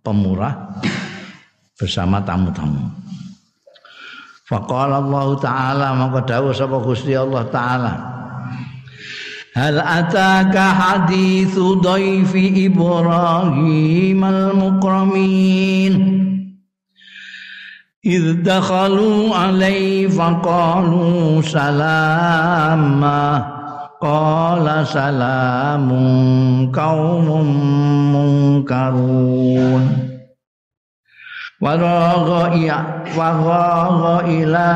[0.00, 0.78] pemurah
[1.76, 2.86] bersama tamu-tamu.
[4.48, 7.94] Faqala Allah Ta'ala maka dawuh sapa Gusti Allah Ta'ala
[9.52, 15.92] Hal ataka hadithu dhaifi Ibrahim al-mukramin
[18.06, 23.58] إذ دخلوا عليه فقالوا سلاما.
[24.02, 25.90] قال سلام
[26.72, 27.56] قوم
[28.14, 30.08] منكرون.
[31.60, 32.56] وراغ
[34.24, 34.68] إلى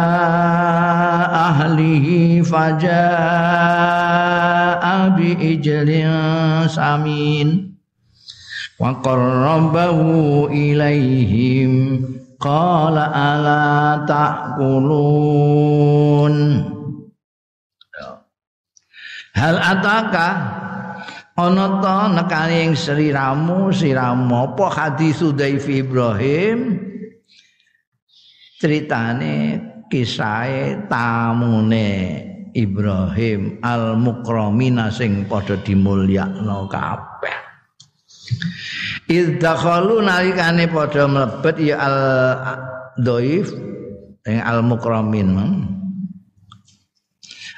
[1.32, 2.92] أهله فجاء
[5.08, 6.10] بإجل
[6.68, 7.74] سمين.
[8.80, 10.00] وقربه
[10.50, 12.04] إليهم
[12.42, 14.66] Qala ala ta'kulun.
[19.38, 20.28] Hal ataka?
[21.38, 24.66] Ana ta nekane ing sriramu siramu apa?
[24.74, 26.82] Hadis Daifi Ibrahim.
[28.58, 31.90] Ceritane kisahe tamune
[32.52, 37.38] Ibrahim al mukramina sing padha dimulyakno kabeh
[39.12, 41.96] Idzakhalu nalikane padha mlebet ya al
[42.96, 43.52] dhaif
[44.24, 45.36] ing al mukramin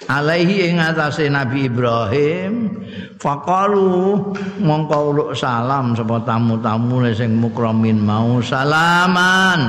[0.09, 2.83] alaihi ing atase Nabi Ibrahim
[3.23, 4.21] faqalu
[4.61, 9.61] mongko uluk salam sapa tamu-tamu sing mukramin mau salaman.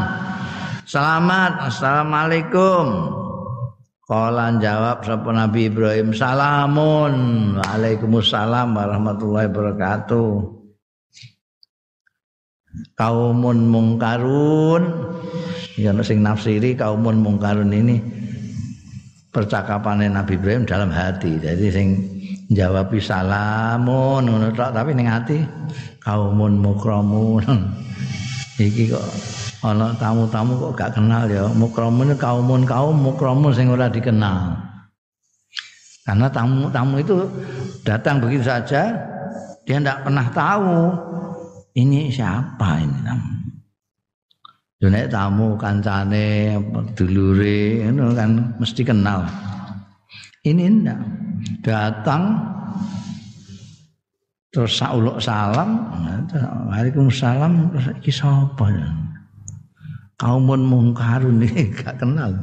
[0.85, 2.85] Selamat assalamualaikum.
[4.05, 7.13] Kala jawab sapa Nabi Ibrahim salamun.
[7.57, 10.64] Waalaikumsalam warahmatullahi wabarakatuh
[12.95, 14.83] kaumun mungkarun
[15.75, 17.99] ya sing nafsiri kaumun mungkarun ini
[19.35, 21.35] percakapan Nabi Ibrahim dalam hati.
[21.35, 21.87] Jadi sing
[22.55, 25.43] jawab salamun ngono tapi ning hati
[25.99, 27.43] kaumun mukramun
[28.63, 29.03] iki kok
[29.67, 31.51] ana tamu-tamu kok gak kenal ya.
[31.51, 34.55] Mukramun kaumun kaum mukramun sing ora dikenal.
[36.05, 37.27] Karena tamu-tamu itu
[37.81, 38.93] datang begitu saja
[39.65, 40.93] dia tidak pernah tahu
[41.75, 43.35] ini siapa ini tamu
[44.85, 46.53] Nek tamu kancane
[46.93, 49.25] dulure ngono kan mesti kenal.
[50.45, 50.99] Ini ndak
[51.65, 52.37] datang
[54.53, 55.89] terus sauluk salam,
[56.69, 58.89] Waalaikumsalam terus iki sapa ya?
[60.21, 62.35] Kaumun mungkarun iki gak kenal.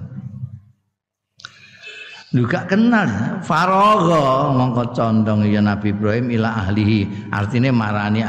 [2.32, 8.24] Lu kenal Faragha mongko condong ya Nabi Ibrahim ila ahlihi artinya marani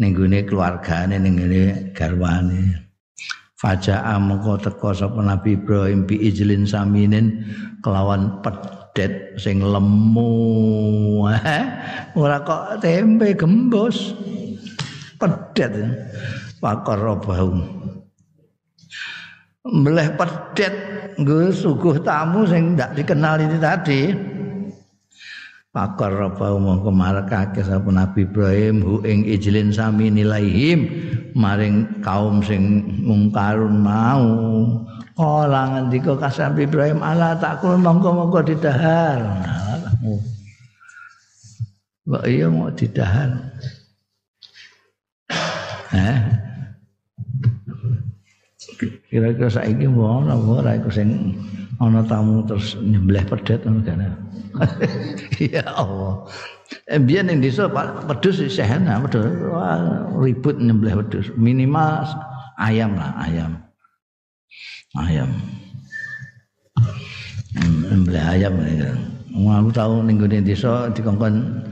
[0.00, 2.90] ning keluargane ning gone garwane
[3.60, 7.44] Faja'a mengko teko sapa Nabi Ibrahim bi ijlin saminin
[7.84, 11.28] kelawan pedet sing lemu.
[11.28, 11.64] Eh,
[12.16, 14.16] ora kok tempe gembos.
[15.20, 15.76] Pedet.
[16.56, 17.60] Pakar robahu.
[19.68, 20.74] Meleh pedet
[21.20, 24.29] nggo suguh tamu sing ndak dikenal ini tadi.
[25.70, 30.90] Pakar apa umum kemarakake sapa Nabi Ibrahim hu ing ijlin sami nilaihim
[31.38, 34.26] maring kaum sing mungkarun mau.
[35.14, 39.22] Kala ngendika kasab Ibrahim ala takul mongko-mongko didahar.
[42.02, 43.30] Kok iya mau didahar.
[45.94, 46.18] Eh?
[49.06, 51.38] Kira-kira saiki mau ana ora iku sing
[51.78, 54.29] ana tamu terus nyembelih pedet ngono kan.
[55.38, 56.26] Ya Allah.
[56.90, 57.66] Biar yang desa
[58.06, 59.26] pedus sehana pedus
[60.18, 62.06] ribut nyembelih pedus minimal
[62.58, 63.58] ayam lah ayam
[64.98, 65.30] ayam
[67.90, 68.90] nyembelih ayam ya.
[69.30, 71.62] Aku tahu ning gone desa dikongkon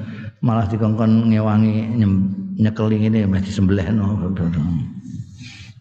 [0.43, 1.99] malah dikongkon ngewangi
[2.59, 4.19] nyekeli ini mesti disembelih no.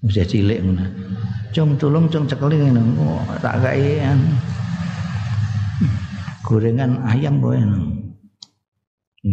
[0.06, 0.86] Wis cilik ngono.
[1.54, 2.82] Cung tulung cung cekeli ngono.
[3.02, 3.98] Oh, tak kai
[6.48, 7.60] gorengan ayam kowe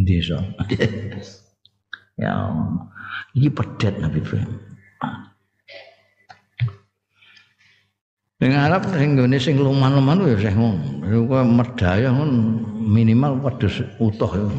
[0.03, 0.43] desa.
[2.23, 2.51] ya
[3.39, 4.51] iki pedet Nabi Ibrahim.
[8.43, 11.07] Ning Arab sing gone sing luman-luman ya sing ngono.
[11.31, 12.11] Kowe merdaya
[12.83, 14.51] minimal wedhus utuh ya.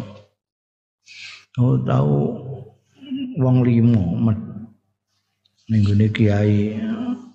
[1.60, 2.20] Oh tahu
[3.36, 4.32] wong limo
[5.68, 6.80] ning gone kiai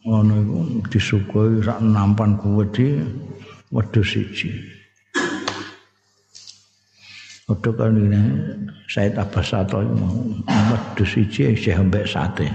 [0.00, 0.58] ngono iku
[0.88, 3.04] disukui sak nampan kuwedi
[3.68, 4.69] wedhus siji.
[7.50, 8.22] Padha kan ini
[8.86, 12.46] Said Abbas Sato mau medhus siji isih mbek sate.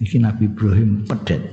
[0.00, 1.44] Iki Nabi Ibrahim pedet.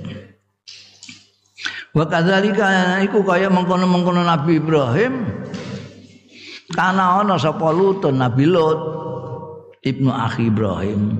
[1.91, 5.27] Wa kadzalika iku kaya mengkono-mengkono Nabi Ibrahim
[6.71, 8.79] kana ana sapa Lut Nabi Lut
[9.83, 11.19] Ibnu Akhi Ibrahim.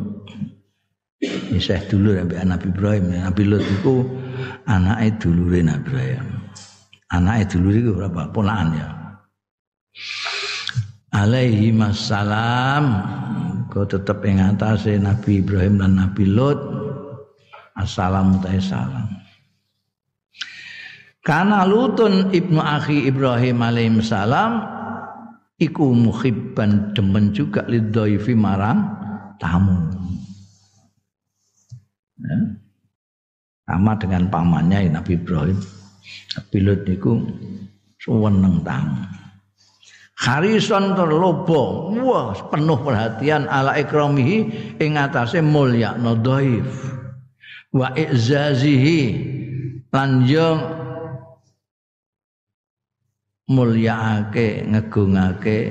[1.52, 3.04] Isih dulur Nabi Ibrahim.
[3.20, 4.08] Nabi Lut iku
[4.64, 6.37] anake dulure Nabi Ibrahim.
[7.12, 8.90] Anake dulu iku berapa ponakan ya
[11.16, 13.02] alaihi masalam
[13.72, 16.60] kau tetap ing atase Nabi Ibrahim dan Nabi Lot
[17.78, 19.08] assalamu salam
[21.28, 24.64] Karena Lutun ibnu akhi Ibrahim alaihi salam
[25.60, 28.88] iku muhibban demen juga lidhaifi marang
[29.36, 29.92] tamu.
[32.24, 32.38] Ya.
[33.68, 35.60] Sama dengan pamannya Nabi Ibrahim.
[36.54, 37.18] Pilot niku
[37.98, 39.04] seneng tamu.
[40.18, 44.38] Harison terlobo, wah penuh perhatian ala ikramihi
[44.82, 46.66] ing atase mulya no dhaif.
[47.70, 49.02] Wa izazihi
[49.94, 50.58] lan yo
[53.54, 55.70] mulyaake ngegungake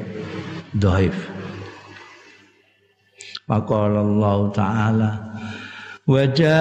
[0.78, 1.18] dhaif.
[3.50, 5.10] Faqala Allah Ta'ala
[6.07, 6.51] وجاءه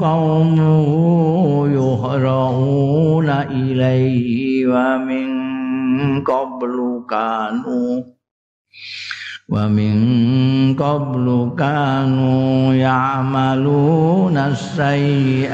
[0.00, 0.88] قومه
[1.68, 5.28] يهرعون إليه ومن
[6.24, 8.02] قبل كانوا
[9.48, 9.96] ومن
[10.76, 15.48] قبل كانوا يعملون السيئات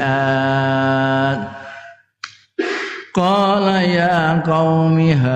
[3.15, 5.35] قال يا قوم هؤلاء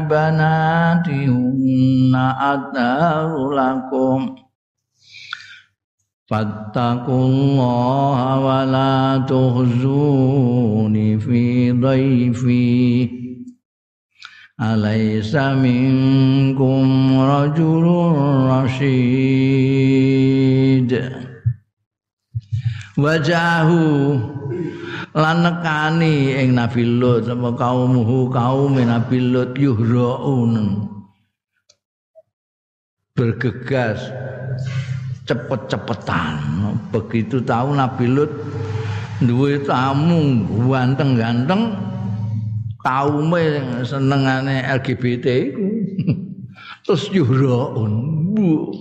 [0.00, 0.61] بناتي
[2.13, 4.37] adharu lakum
[6.29, 13.09] fattaqullaha wa la tuhzuni fi dhaifi
[14.61, 20.13] alaysa minkum rajulun rasyid
[22.97, 23.81] wajahu
[25.13, 25.45] lan
[26.01, 30.89] ing Nabi Lut sapa kaumuhu kaum Nabi Lut yuhraun
[33.13, 34.09] bergegas
[35.29, 38.33] cepet-cepetan begitu tahu Nabi Lut
[39.21, 41.77] duwe tamu ganteng-ganteng
[42.81, 45.69] kaume senengane LGBT iku
[46.89, 48.73] terus yuhraun bu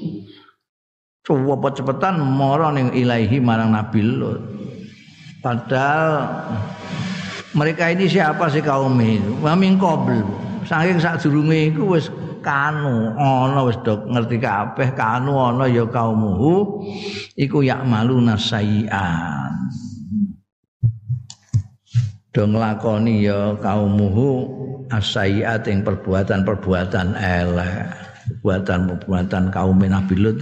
[1.22, 4.40] coba cepetan mara ning ilahi marang Nabi Lut
[5.44, 6.32] padahal
[7.52, 9.36] mereka ini siapa sih kaum itu?
[9.44, 10.24] Wa min qabl.
[10.64, 12.08] Saking sadurunge iku wis
[12.42, 16.82] kanu ana wis do ngerti kabeh kanu ana ya kaumuhu
[17.38, 19.54] iku yakmaluna sayian.
[22.32, 24.28] Do nglakoni ya kaumuhu
[24.92, 28.02] asayiat ing perbuatan-perbuatan elek
[28.42, 30.40] perbuatan-perbuatan kaum Nabi Lut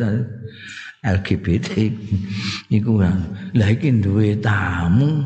[1.01, 1.69] LGBT
[2.69, 3.01] iku
[3.57, 5.25] lah iki duwe tamu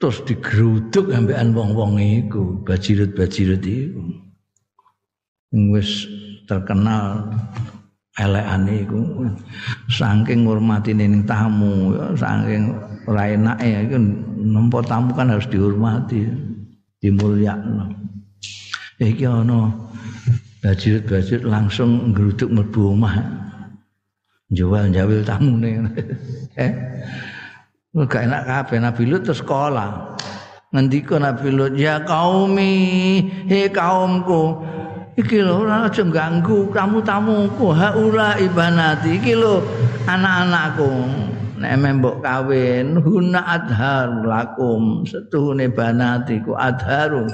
[0.00, 4.02] terus digeruduk ambekan wong-wong iku bajirut-bajirut iku
[5.54, 6.10] wis
[6.50, 7.30] terkenal
[8.18, 9.00] elekane iku.
[9.90, 12.74] Saking ngurmatine ning tamu saking
[13.06, 13.96] ora enake iku
[14.42, 16.26] nempo tamu kan harus dihormati
[16.98, 17.94] dimulyakno.
[18.98, 19.70] Iki ana
[20.62, 23.14] bajirut-bajirut langsung ngeruduk mlebu omah.
[24.50, 25.70] Jual jawil tamune.
[26.54, 26.70] Eh
[28.02, 28.78] gak enak kabeh.
[28.82, 30.18] Nabi Lut terus sekolah.
[30.74, 32.74] Ngendika Nabi Lut ya kaumi
[33.46, 34.58] he kaumku
[35.14, 39.18] iki lho ora aja ganggu tamu-tamuku haula ibanati.
[39.22, 39.62] Iki lho
[40.06, 40.90] anak-anakku.
[41.54, 45.06] Nek mbok kawin huna adhar lakum.
[45.06, 47.30] Setuhune banatiku adharu.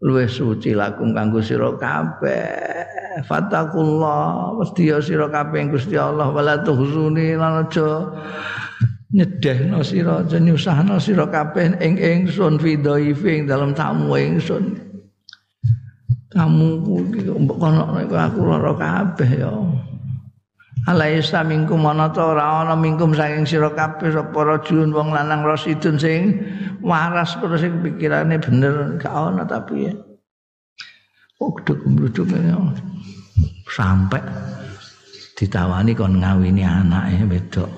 [0.00, 3.22] Luwih suci lakum kanggo sira kabeh.
[3.28, 6.32] Fatakullah mesti ya sira kabeh Gusti Allah.
[6.32, 8.08] Wala tuhzuni lan aja
[9.12, 14.85] nyedehno sira aja nyusahno sira kabeh ing ingsun fidhaifi dalam tamu ingsun
[16.36, 16.68] kamu
[17.48, 19.52] mbok kono aku lara kabeh ya
[20.86, 25.98] Alaisa minkum ana ta ora ana minkum saking sira kabeh sapa rajulun wong lanang rasidun
[25.98, 26.38] sing
[26.78, 29.94] waras terus sing pikirane bener gak ana tapi ya.
[31.42, 32.54] Oh gedhe-gedhe ya.
[33.66, 34.22] sampai
[35.34, 37.70] ditawani kon ngawini anake wedok.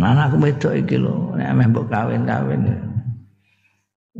[0.00, 2.74] Anakku wedok iki lho, nek meh mbok kawin-kawin.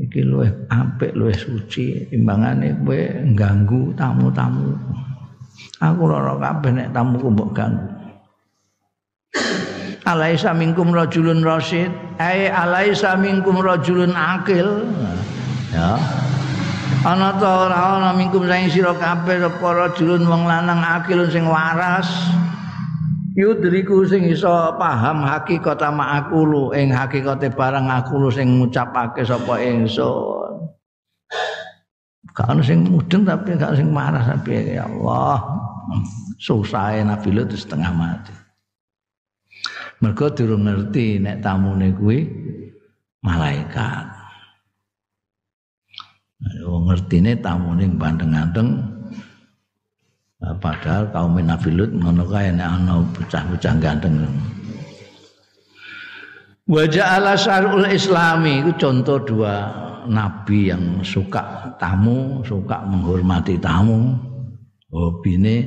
[0.01, 3.01] Iki luwih apik, luwih suci timbangane kowe
[3.37, 4.73] ganggu tamu-tamu.
[5.77, 7.89] Aku ora kabeh nek tamuku mbok ganggu.
[10.09, 14.89] Alaisa minkum rajulun rasyid, ai alaisa minkum rajulun akil.
[15.77, 16.01] Ya.
[17.05, 22.09] Ana ta ora ana minkum sing sira kabeh apa rajulun wong lanang akil sing waras.
[23.39, 30.67] Yudriku sing iso paham hakikat ma'akulu ing hakikate barang aku sing ngucapake sapa ingsun.
[32.35, 35.39] Gak ana sing mudeng tapi gak sing marah tapi ya Allah.
[36.41, 38.33] susah Nabi Lut setengah mati.
[40.01, 42.25] Mergo durung ngerti nek tamune kuwi
[43.21, 44.07] malaikat.
[46.65, 48.81] Wong ngertine tamune bandeng-andeng
[50.41, 54.25] padahal kaum Nabi Lut ngono kae nek ana bocah-bocah ganteng.
[56.71, 59.69] Wajah ala syarul islami itu contoh dua
[60.07, 64.17] nabi yang suka tamu, suka menghormati tamu.
[64.91, 65.67] Hobine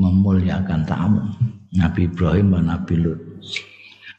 [0.00, 1.20] memuliakan tamu.
[1.72, 3.20] Nabi Ibrahim dan Nabi Lut.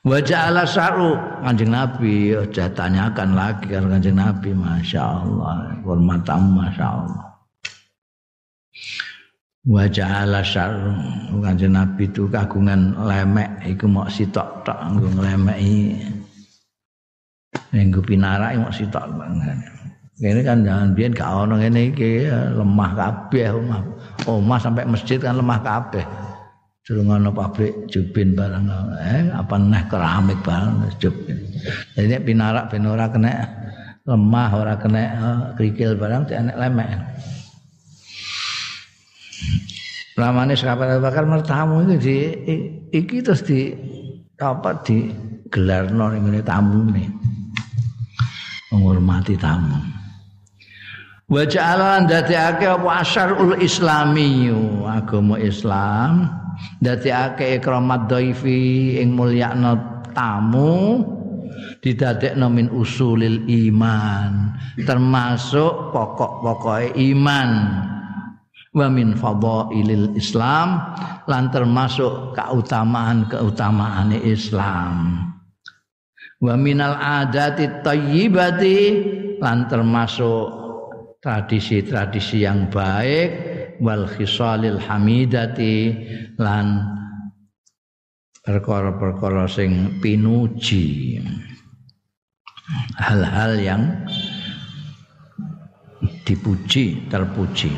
[0.04, 1.16] Wajah ala saru
[1.48, 7.33] kanjeng Nabi aja tanyakan lagi kan kanjeng Nabi Masya Allah hormat tamu Masya Allah
[9.64, 10.91] Wajah ala saru
[11.39, 16.03] kanjeng Nabi itu kagungan lemek iku mau sitok tok nggo nglemeki
[17.72, 19.55] Minggu pinarak mau sitok banget.
[20.20, 23.82] Ini kan jangan biar gak ono ngene iki lemah kabeh omah.
[24.28, 26.05] Omah sampai masjid kan lemah kabeh.
[26.84, 28.68] Durung ana pabrik jubin barang
[28.99, 31.39] eh apa neh keramik barang jubin.
[31.95, 33.32] Jadi pinarak ben ora kena
[34.03, 36.89] lemah ora kena uh, kerikil barang enek lemek.
[40.14, 42.18] Lamane sahabat Abu Bakar mertamu iki di
[42.94, 43.74] iki terus di
[44.38, 45.10] apa di
[45.50, 47.10] gelarno ning tamu nih
[48.70, 49.78] menghormati tamu.
[51.34, 56.30] Wa ja'ala ndadekake apa asyarul islamiyu agama Islam.
[56.86, 59.82] Ndadekake ikramat dhaifi ing mulyakno
[60.14, 61.02] tamu.
[61.82, 64.54] Didadekno min usulil iman.
[64.86, 67.50] Termasuk pokok-pokoke iman
[68.74, 70.98] wa min fadailil Islam
[71.30, 75.30] lan termasuk keutamaan-keutamaane Islam.
[76.44, 78.78] Wa minal adati thayyibati
[79.40, 80.46] lan termasuk
[81.24, 83.30] tradisi-tradisi yang baik
[83.80, 85.96] wal khisalil hamidati
[86.36, 86.84] lan
[88.44, 91.22] perkara-perkara sing pinuji.
[93.00, 93.84] Hal-hal yang
[96.24, 97.72] dipuji terpuji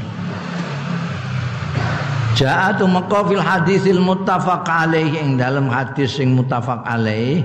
[2.36, 5.08] Ja'atu maka fil hadisil muttafaq alaih.
[5.16, 7.42] Ing dalam hadis sing muttafaq alaih.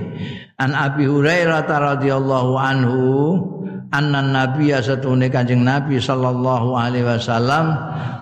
[0.59, 3.01] An Abi Hurairah radhiyallahu anhu
[3.91, 7.75] anna nabiyya satune kanjeng nabi sallallahu alaihi wasallam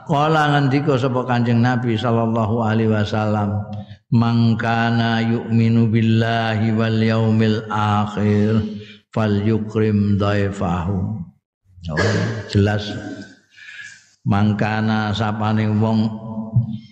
[0.10, 3.70] kala ngendika sapa kanjeng nabi sallallahu alaihi wasallam
[4.10, 8.66] mangkana yu'minu billahi wal yaumil akhir
[9.14, 11.22] fal yukrim daifahu.
[11.90, 11.96] Oh,
[12.52, 12.92] jelas
[14.30, 16.06] mangkana sapane wong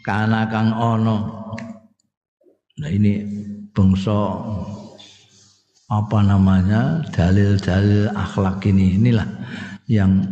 [0.02, 1.22] kana kang ana
[2.82, 3.22] nah ini
[3.78, 4.42] bangsa
[5.88, 9.30] apa namanya dalil-dalil akhlak ini inilah
[9.86, 10.26] yang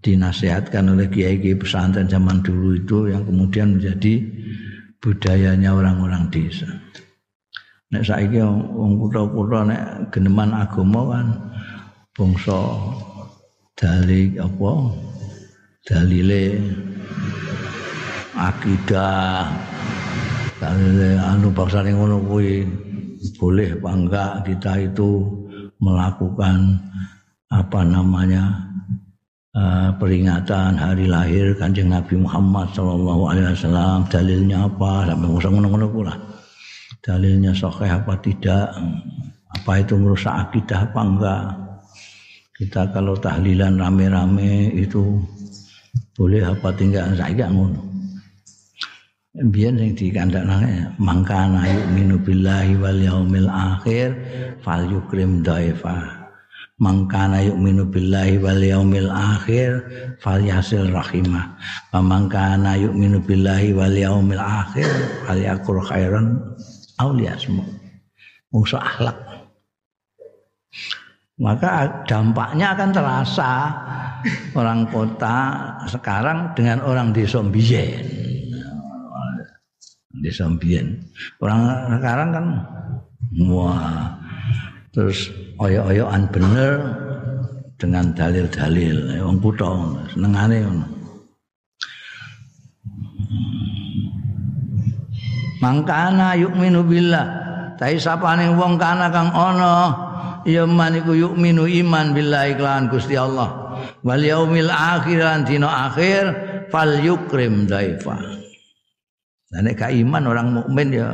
[0.00, 4.24] dinasihatkan oleh kiai-kiai pesantren zaman dulu itu yang kemudian menjadi
[5.04, 6.72] budayanya orang-orang desa.
[7.92, 11.26] Nek saiki wong kutha-kutha nek geneman agama kan
[12.16, 12.58] bangsa
[13.76, 14.72] dalil apa
[15.84, 16.60] dalile
[18.36, 19.48] akidah
[20.60, 22.64] dalile anu bangsa ngono kuwi
[23.36, 25.24] boleh apa enggak kita itu
[25.80, 26.76] melakukan
[27.50, 28.70] apa namanya
[29.56, 34.06] uh, peringatan hari lahir kanjeng Nabi Muhammad Shallallahu Alaihi Wasallam.
[34.06, 35.08] Dalilnya apa?
[35.08, 36.14] Sampai ngusang ngono pula
[37.00, 38.68] dalilnya sahih apa tidak?
[39.50, 41.44] Apa itu merusak akidah apa enggak?
[42.54, 45.18] Kita kalau tahlilan rame-rame itu
[46.20, 47.16] boleh apa tinggal?
[47.16, 47.80] Saya ngono.
[49.32, 54.12] Biar yang dikandaknya mangkana yu'minu billahi wal yaumil akhir
[54.60, 56.20] fal yukrim daifah
[56.76, 59.80] mangkana yu'minu billahi wal yaumil akhir
[60.20, 61.56] falyasil rahimah.
[61.88, 64.92] Wa mangkana yu'minu billahi wal yaumil akhir
[65.24, 66.36] falyakul khairan
[67.00, 67.64] aw liyasmu
[68.52, 69.16] musuh akhlak
[71.40, 73.52] maka dampaknya akan terasa.
[74.52, 75.56] Orang kota
[75.88, 78.04] sekarang dengan orang desa mbiyen.
[80.20, 81.00] Desa mbiyen.
[81.40, 81.64] Orang
[81.96, 82.46] sekarang kan
[83.48, 84.12] wah
[84.92, 86.76] terus oyo-oyoan bener
[87.80, 89.24] dengan dalil-dalil.
[89.24, 89.72] Wong kutha
[90.12, 90.86] senengane ngono.
[95.64, 97.28] Mangkana yu'minu billah.
[97.80, 100.09] Tapi sapane wong kana kang ana
[100.50, 106.24] ya man iku yu'minu iman billahi kelawan Gusti Allah wal yaumil akhir lan dina akhir
[106.68, 108.18] fal yukrim daifa
[109.54, 111.08] nek iman orang mukmin ya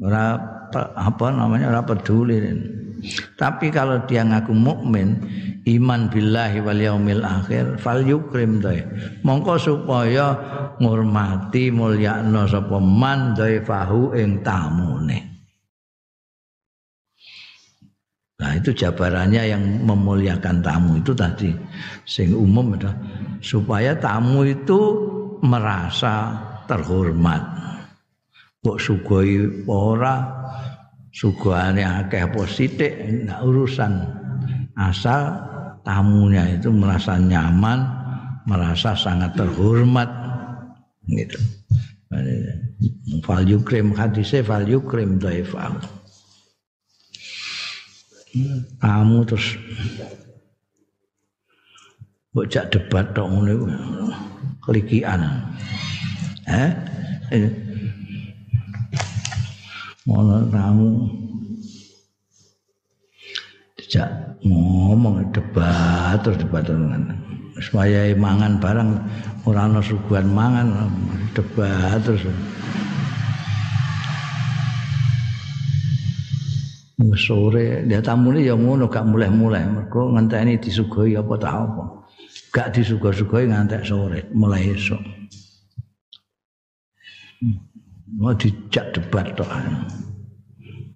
[0.00, 0.36] ora
[0.74, 2.40] apa namanya ora peduli.
[3.36, 5.20] Tapi kalau dia ngaku mukmin,
[5.68, 8.80] iman billahi wal yaumil akhir, fal yukrim dai.
[9.20, 10.32] Mongko supaya
[10.80, 15.33] ngurmati mulyakno sapa man fahu ing tamune.
[18.34, 21.54] Nah itu jabarannya yang memuliakan tamu itu tadi.
[22.02, 22.98] Sing umum adalah
[23.38, 24.80] supaya tamu itu
[25.46, 26.34] merasa
[26.66, 27.42] terhormat.
[28.64, 30.42] Kok sugoi ora?
[31.14, 33.22] Sugane akeh apa sithik?
[33.38, 34.02] Urusan.
[34.74, 35.38] Asal
[35.86, 37.86] tamunya itu merasa nyaman
[38.50, 40.10] merasa sangat terhormat.
[41.06, 41.38] Gitu.
[43.22, 45.78] Fal yukrim hadise fal yukrim dhaifal
[48.82, 49.54] tamu terus
[52.34, 53.70] bocah debat tok ngono
[54.66, 55.22] kelikian
[56.50, 56.70] eh?
[60.04, 60.88] Ngono tamu
[63.78, 64.10] dijak
[64.44, 66.66] ngomong debat terus debat.
[66.66, 67.14] Dengan
[67.62, 68.90] supaya mangan barang
[69.46, 70.90] ora suguhan mangan
[71.32, 72.26] debat terus
[77.18, 81.82] sore dia tamu ini ya ngono gak mulai-mulai mergo ngenteni disuguhi apa tak apa.
[82.54, 85.02] Gak disuguh-suguhi ngantek sore mulai esok
[88.18, 89.48] mau dijak debat tok.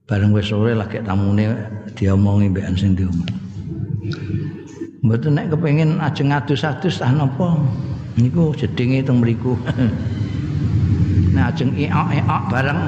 [0.09, 1.53] Bareng wis sore lagi tamune
[1.93, 3.29] diomongi mbek sing diomong.
[5.05, 7.55] Mboten nek kepengin ajeng adus-adus tah napa?
[8.19, 9.55] Niku jedinge teng mriku.
[11.37, 12.81] Nek ajeng iok-iok bareng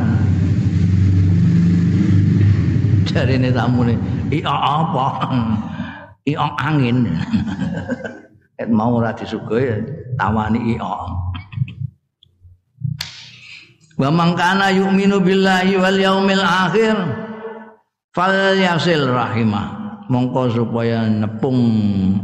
[3.11, 3.98] jarine tamune
[4.30, 5.06] iok apa?
[6.30, 7.11] Iok angin.
[8.70, 9.82] Mau ora disuguhi
[10.20, 11.30] tawani iok
[14.00, 16.96] wa man kana yu'minu billahi wal yaumil akhir
[18.16, 19.76] fal yasil rahimah.
[20.11, 21.61] Mongko supaya nepung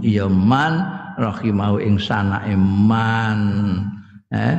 [0.03, 0.74] iman
[1.14, 3.39] rahimah ing sana iman
[4.34, 4.59] eh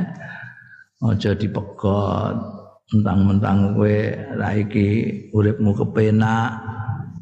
[1.04, 2.57] aja dipegot
[2.88, 3.96] mentang-mentang kowe
[4.40, 4.86] ra iki
[5.36, 6.56] uripmu kepenak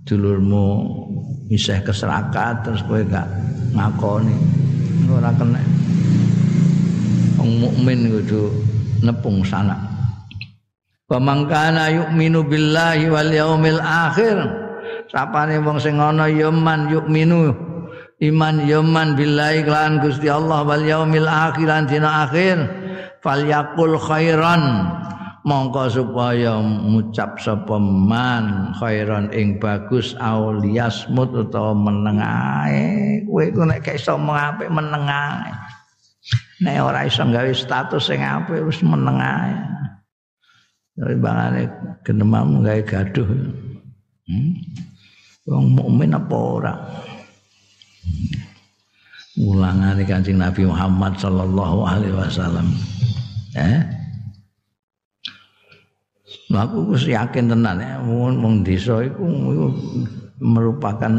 [0.06, 0.66] dulurmu
[1.50, 3.26] isih keserakat terus kowe gak
[3.74, 4.36] ngakoni.
[5.06, 5.62] Ora kena.
[7.38, 8.50] Wong mukmin kudu
[9.02, 9.96] nepung sana
[11.06, 14.38] wa mangkana yu'minu billahi wal yaumil akhir.
[15.06, 17.54] Sapane wong sing ana ya man yu'minu
[18.26, 22.58] iman yaman billahi kelan Gusti Allah wal yaumil akhir lan dina akhir.
[23.22, 24.62] Falyakul khairan
[25.46, 33.22] mongko supaya ngucap sapa man khairan ing bagus auliasmut utawa meneng ae.
[33.22, 35.54] Kowe ku nek iso apik meneng ae.
[36.66, 39.54] Nek ora iso gawe status sing apik wis meneng ae.
[40.98, 41.62] Tapi bangane
[42.02, 43.30] genemam gawe gaduh.
[44.26, 44.52] Hmm?
[45.46, 46.74] wong mukmin apa ora?
[49.38, 52.66] Ulangane Kanjeng Nabi Muhammad sallallahu alaihi wasallam.
[53.54, 54.05] Eh
[56.52, 59.26] aku wis yakin tenan ya wong desa iku
[60.38, 61.14] merupakan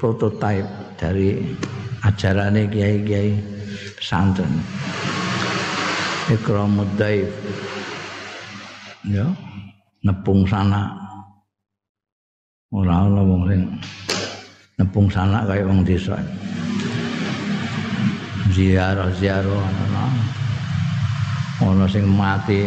[0.00, 1.56] prototipe dari
[2.04, 3.36] ajarane kiai-kiai
[4.00, 4.52] pesantren.
[6.32, 7.28] Ikramud daif.
[9.04, 9.26] Ya,
[10.04, 10.96] nepung sana.
[12.70, 13.62] Ora ana wong sing
[14.78, 16.16] nepung sana kaya wong desa.
[18.54, 20.04] Ziarah-ziarah ana.
[21.60, 22.64] Ana sing mati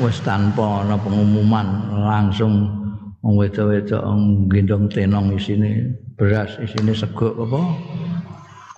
[0.00, 2.64] wis tanpa ana pengumuman langsung
[3.20, 4.02] wong wedok-wedok
[4.48, 7.60] gendong tenong isine beras isine sego apa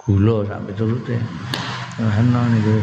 [0.02, 1.16] gula sampai turute
[2.02, 2.74] ana niku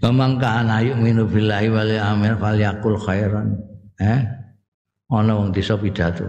[0.00, 3.52] Pemangkaan ayu minu billahi wal amir fal yakul khairan.
[4.00, 4.24] Eh?
[5.12, 6.24] Ana wong desa pidato.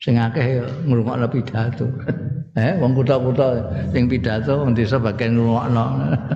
[0.00, 1.84] Sing akeh ngrungokno pidato.
[2.54, 5.84] eh wong kutha-kutha sing pidato wong desa bagian ngrungokno.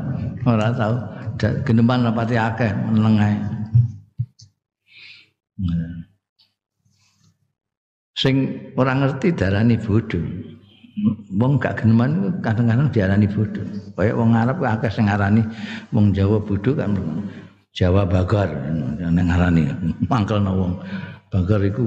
[0.51, 0.95] Ora tau
[1.39, 3.37] geneman rapati akeh meneng ae.
[8.19, 8.35] Sing
[8.75, 10.19] ora ngerti darani bodho.
[11.39, 13.63] Wong gak geneman kadang-kadang diarani bodho.
[13.95, 15.47] Kaya wong Arab akeh sing ngarani
[15.95, 16.99] wong Jawa bodho kan
[17.71, 18.51] Jawa bagar
[18.99, 19.71] nang ngarani
[20.11, 20.73] mangkelno wong.
[21.31, 21.87] Bagar iku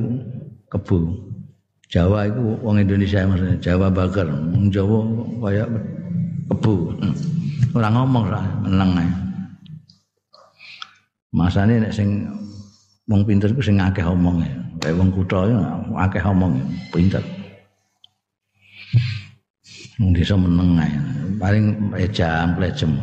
[0.72, 1.31] kebu.
[1.92, 4.24] Jawa iku wong Indonesia maksudnya Jawa bagar.
[4.32, 5.04] Wong Jawa
[5.44, 5.68] kaya
[6.48, 6.96] kebu.
[7.76, 9.12] Ora ngomong lah meneng ae.
[11.36, 12.32] Masane nek sing
[13.12, 14.48] wong pinter ku sing akeh omonge.
[14.80, 15.12] Kayak wong
[15.52, 15.60] ya
[16.08, 16.64] akeh omong
[16.96, 17.20] pinter.
[20.00, 20.96] Wong desa meneng ae.
[21.44, 22.96] Paling ejam plejem.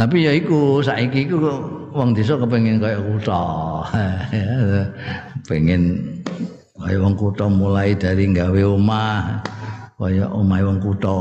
[0.00, 1.36] Tapi ya iku saiki iku
[1.92, 3.44] wong desa kepengin kaya kutha.
[5.48, 6.04] pengen
[6.78, 9.42] kaya wong kutha mulai dari gawe omah
[9.98, 11.18] kaya omahe wong kutha.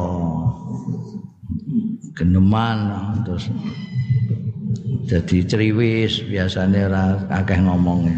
[2.17, 2.77] Geneman
[3.25, 3.49] terus
[5.05, 8.17] jadi ceriwis biasanya ora akeh ngomongnya.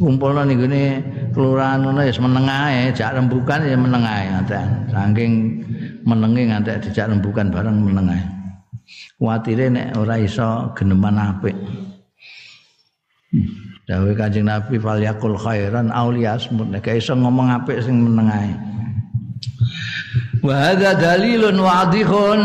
[0.00, 0.84] Kumpulna ning gone
[1.30, 4.24] kelurahan ngono ya meneng ae jak rembukan ya meneng ae
[4.90, 5.32] saking
[6.02, 8.22] menenge ngantek dijak rembukan bareng meneng ae.
[9.20, 11.54] Kuwatire nek ora iso geneman apik
[13.82, 18.52] Dawe Kanjeng Nabi fal yakul khairan auliyasmut nek iso ngomong apik sing meneng ae.
[20.38, 22.40] Wa hadza dalilun wadihun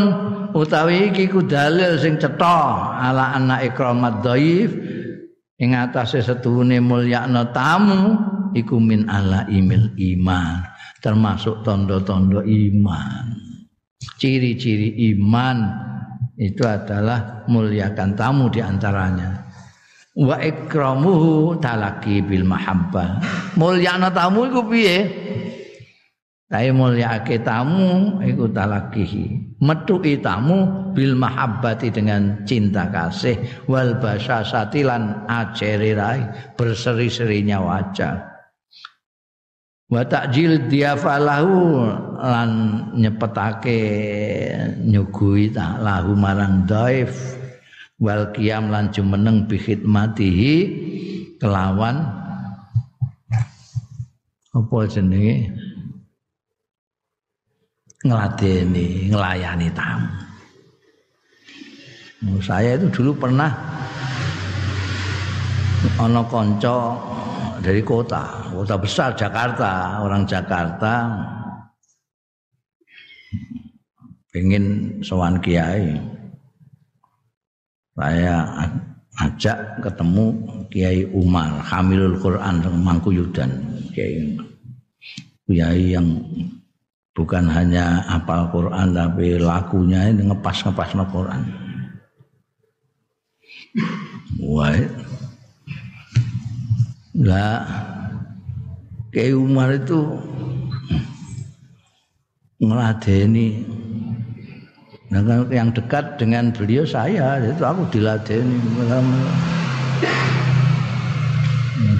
[0.57, 4.73] utawi iki ku dalil sing cetha ala anna ikramat dhaif
[5.61, 8.17] ing atase setuhune mulyakna tamu
[8.57, 10.65] iku min ala imil iman
[11.05, 13.25] termasuk tondo-tondo iman.
[14.17, 15.85] Ciri-ciri iman
[16.37, 19.46] itu adalah muliakan tamu di antaranya
[20.17, 23.21] wa ikramuhu talaki bil mahabbah
[23.53, 24.97] mulyakna tamu iku piye?
[26.47, 29.59] Tapi mulyake tamu iku talakihi.
[29.59, 33.67] Metuki tamu bil mahabbati dengan cinta kasih.
[33.67, 38.15] Wal basyasati lan ajerirai berseri-serinya wajah.
[39.91, 41.83] Wa takjil diafalahu
[42.15, 42.51] lan
[42.95, 43.79] nyepetake
[44.87, 47.36] nyugui tak lahu marang daif
[47.97, 49.57] wal qiyam lan jumeneng bi
[51.37, 51.95] kelawan
[54.57, 55.53] apa jenenge
[58.05, 60.09] ngeladeni, ngelayani tamu.
[62.41, 63.53] Saya itu dulu pernah
[66.01, 66.77] ono konco
[67.61, 70.93] dari kota, kota besar Jakarta, orang Jakarta
[74.33, 76.16] pengen sowan kiai.
[77.97, 78.45] Saya
[79.17, 80.25] ajak ketemu
[80.69, 83.49] Kiai Umar Hamilul Quran Mangkuyudan
[83.89, 84.37] Kiai
[85.49, 86.21] Kiai yang
[87.17, 91.41] bukan hanya apal Quran tapi lakunya ini ngepas-ngepas no Quran.
[94.37, 94.77] Wah,
[97.17, 97.65] lah
[99.09, 99.97] Kiai Umar itu
[102.61, 103.65] meladeni
[105.11, 108.59] nah, yang dekat dengan beliau saya itu aku diladeni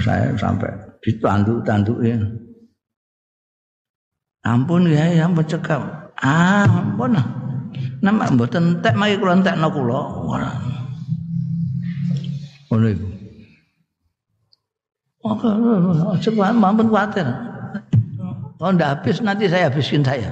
[0.04, 2.18] saya sampai ditanduk-tanduk ya
[4.46, 5.82] Ampun ya, yang mencekam.
[6.18, 7.12] Ah, ampun.
[7.98, 10.00] Nama mboten entek mari kula entekno kula.
[12.70, 13.08] Ngono iku.
[15.26, 15.48] Oke,
[16.30, 17.26] coba mampun khawatir.
[18.58, 20.30] Kalau ndak habis nanti saya habiskin saya.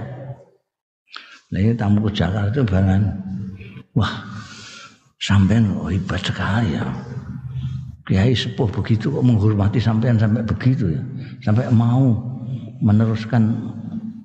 [1.46, 3.02] Nah ini tamu ke Jakarta itu barangan.
[3.94, 4.12] Wah,
[5.22, 6.84] sampean oh, hebat sekali ya.
[8.06, 11.02] Kiai sepuh begitu kok menghormati sampean sampai begitu ya.
[11.42, 12.14] Sampai mau
[12.82, 13.50] meneruskan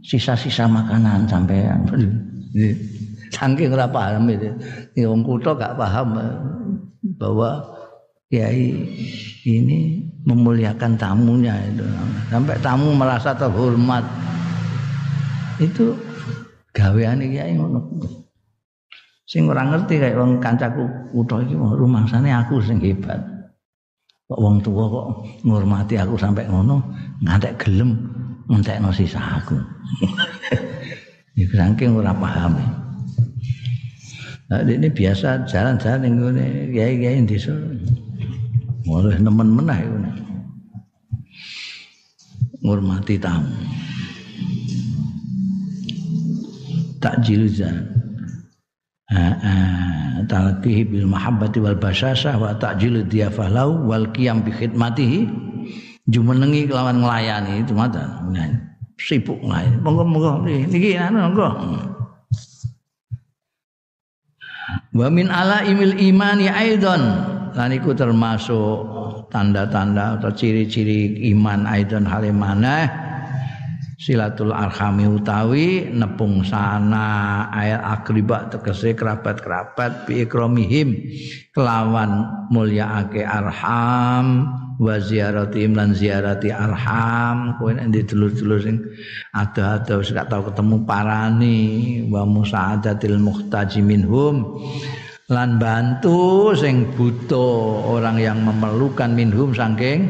[0.01, 1.85] sisa-sisa makanan sampean.
[3.31, 4.49] Saking ora paham itu.
[4.97, 6.19] Ya wong kutho gak paham
[7.17, 7.63] bahwa
[8.27, 8.75] kiai
[9.45, 11.85] ini memuliakan tamunya itu.
[12.29, 14.03] Sampai tamu merasa terhormat.
[15.61, 15.93] Itu
[16.75, 17.79] gaweane kiai ngono.
[19.27, 20.83] Sing ora ngerti kayak wong kancaku
[21.15, 23.19] kutho iki rumangsane aku sing hebat.
[24.27, 25.07] Kok wong tua kok
[25.47, 26.83] ngurmati aku sampai ngono
[27.23, 27.95] ngantek gelem
[28.51, 29.55] ngentekno sisa aku.
[31.41, 32.59] Iku saking ora paham.
[34.51, 36.31] Nah, ini biasa jalan-jalan yang gue
[36.75, 37.55] kiai-kiai di desa.
[38.83, 39.95] Mulai nemen menah itu.
[42.59, 43.47] Ngurmati tamu.
[47.01, 47.89] Takjil zan.
[50.29, 55.27] Talqihi bil mahabbati wal basyasah wa takjil diyafah lau wal qiyam bi khidmatihi
[56.07, 58.23] jumenengi kelawan nglayani itu mata.
[58.29, 58.47] Nah,
[58.95, 59.81] sibuk nglayani.
[59.83, 61.49] Monggo-monggo niki anu monggo.
[64.95, 67.01] Wa min ala imil imani aidan
[67.51, 68.87] lan iku termasuk
[69.27, 72.87] tanda-tanda atau ciri-ciri iman aidan halimana
[74.01, 81.05] silatul arhami utawi nepung sana ayat akriba tegese kerabat-kerabat bi ikromihim
[81.53, 84.49] kelawan mulyaake arham
[84.81, 87.61] wa ziaratihim lan ziarati arham.
[87.61, 88.81] Kowe nek dulur-dulur sing
[89.37, 91.59] ada-ada wis gak tau ketemu parani
[92.09, 94.57] wa musaadatil muhtaji minhum
[95.29, 100.09] lan bantu sing butuh orang yang memerlukan minhum saking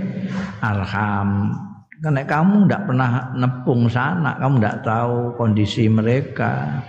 [0.64, 1.60] arham
[2.02, 6.82] karena kamu tidak pernah nepung sana, kamu tidak tahu kondisi mereka.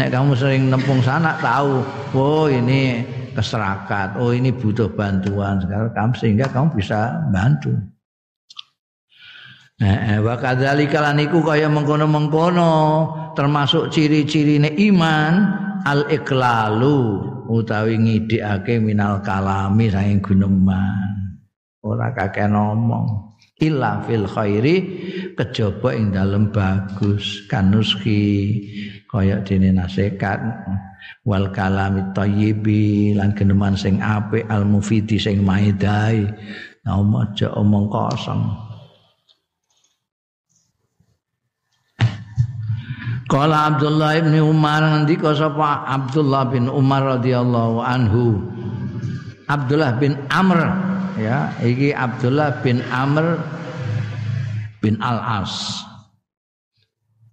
[0.00, 1.84] Nek kamu sering nepung sana tahu,
[2.16, 3.04] oh ini
[3.36, 7.76] keserakat, oh ini butuh bantuan sekarang kamu sehingga kamu bisa bantu.
[9.84, 12.72] Eh, wa kadzalika lan iku kaya mengkono-mengkono
[13.36, 15.32] termasuk ciri-cirine iman
[15.84, 17.20] al iklalu
[17.52, 21.36] utawi ngidikake minal kalami saking guneman.
[21.84, 23.33] Ora kakek ngomong
[23.64, 24.76] illa fil khairi
[25.34, 28.60] kejaba ing dalem bagus kanuski
[29.08, 30.40] kaya dene nasihat
[31.24, 36.28] wal kalami thayyibi lan geneman sing apik al mufidi sing maidai
[36.84, 38.44] omong aja omong kosong.
[43.24, 48.36] Kala Abdullah bin Umar ngendika sapa Abdullah bin Umar radhiyallahu anhu?
[49.48, 50.60] Abdullah bin Amr
[51.16, 53.40] ya iki Abdullah bin Amr
[54.84, 55.80] bin Al-As.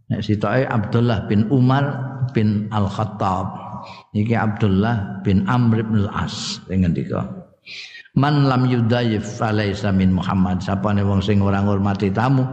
[0.08, 1.84] Nek sitoke Abdullah bin Umar
[2.32, 3.60] bin Al-Khattab.
[4.16, 6.64] Iki Abdullah bin Amr bin Al-As.
[6.72, 7.41] Ngendika
[8.12, 10.60] Man lam yudayif falaisa min Muhammad.
[10.60, 12.43] Sapane wong sing ora ngurmati tamu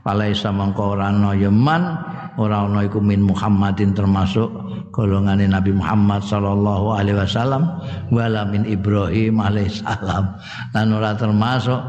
[0.00, 2.00] falaisa mangko ora ana ya man
[2.40, 4.48] ora ana iku min Muhammadin termasuk
[4.88, 7.76] golongane Nabi Muhammad sallallahu alaihi wasallam
[8.08, 10.24] wala min Ibrahim alaihissalam.
[10.72, 11.80] Lan ora termasuk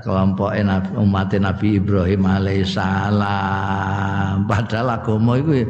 [0.00, 0.56] kelompok
[0.96, 4.48] umat Nabi Ibrahim alaihissalam.
[4.48, 5.68] Padahal agama itu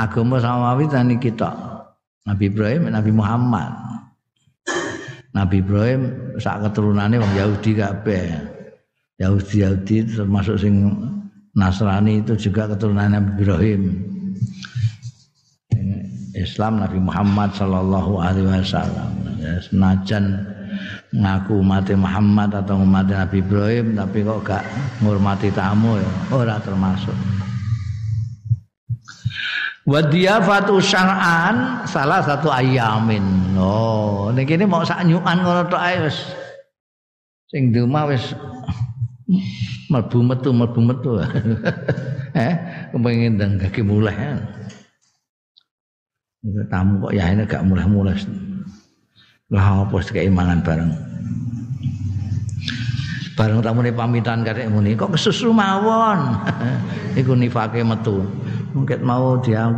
[0.00, 1.52] agama samawi tani kita
[2.24, 3.76] Nabi Ibrahim Nabi Muhammad.
[5.36, 8.40] Nabi Ibrahim sak keturunannya wong Yahudi kabeh.
[9.20, 10.96] Yahudi Yahudi termasuk sing
[11.56, 13.82] Nasrani itu juga keturunan Nabi Ibrahim.
[16.36, 19.08] Islam Nabi Muhammad Sallallahu Alaihi Wasallam.
[19.40, 20.44] Ya, senajan
[21.14, 24.64] ngaku umat Muhammad atau umat Nabi Ibrahim tapi kok gak
[25.00, 27.14] ngurmati tamu ya ora termasuk.
[29.86, 33.54] Wadiyafatu syar'an salah satu ayamin.
[33.54, 36.18] Oh, niki ini mau sak nyukan ngono tok ae wis.
[37.46, 38.34] Sing di rumah wis
[39.86, 41.22] mlebu metu mlebu metu.
[42.34, 42.54] eh,
[42.90, 44.42] kepengin ndang kaki mulai.
[46.70, 48.14] tamu kok ya ini gak mulai-mulai
[49.52, 50.90] lah apa keimangan bareng?
[53.36, 56.40] Bareng tamu ini pamitan karek muni kok kesusu mawon
[57.20, 58.24] iku nifake metu.
[58.72, 59.68] Mungkin mau dia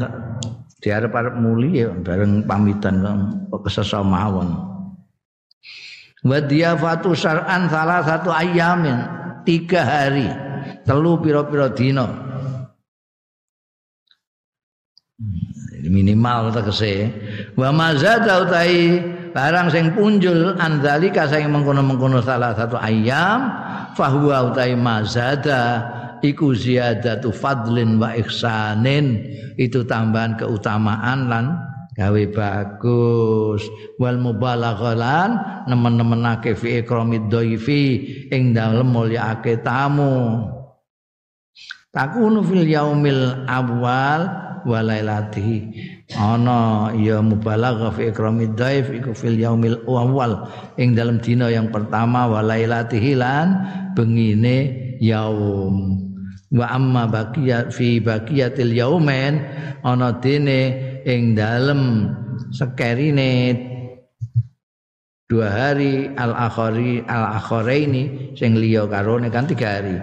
[0.79, 3.03] diarep arep muli ya bareng pamitan
[3.51, 4.69] kok kesusu mawon
[6.27, 6.39] wa
[6.79, 8.99] fatu syar'an salah satu ayamin
[9.47, 10.27] tiga hari
[10.83, 12.07] telu piro-piro dino
[15.87, 17.11] minimal tegese
[17.55, 18.99] wa mazada utai
[19.39, 23.47] barang sing punjul andzalika sing mengkono-mengkono salah satu ayam
[23.95, 25.86] fahuwa utai mazada
[26.26, 29.22] iku ziyadatu fadlin wa ihsanin.
[29.55, 31.55] Itu tambahan keutamaan lan
[31.95, 33.62] gawe bagus.
[34.03, 35.39] Wal mubalaghalan
[35.70, 37.82] nemen-nemenake fi ikramid dhaifi
[38.34, 40.51] ing dalem mulyaake tamu.
[41.95, 44.26] Takunu fil yaumil awal
[44.66, 50.49] walailatihi ana ya mubalagha fi ikramid dhaif iku fil yaumil awal.
[50.81, 53.47] Ing dalam dina yang pertama walailatihi lan
[53.93, 56.01] bengine yaum.
[56.49, 59.45] Wa amma baqiyat fi baqiyatil yaumen
[59.85, 60.61] ana dene
[61.05, 62.09] ing dalem
[62.57, 63.53] sekerine
[65.29, 70.01] dua hari al akhari al akharaini sing liya karone kan tiga hari.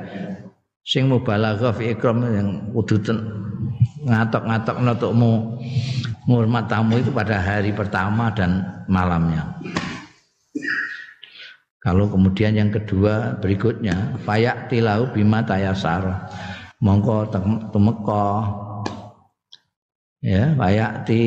[0.85, 3.01] Sing mubalaghah fi ikram yang kudu
[4.05, 5.61] ngatok-ngatok nutukmu
[6.25, 9.57] ngurmat tamu itu pada hari pertama dan malamnya.
[11.85, 16.33] Kalau kemudian yang kedua berikutnya fayak tilau bima tayasar.
[16.81, 17.29] Mongko
[17.69, 18.27] temeko
[20.19, 21.21] ya fayak ti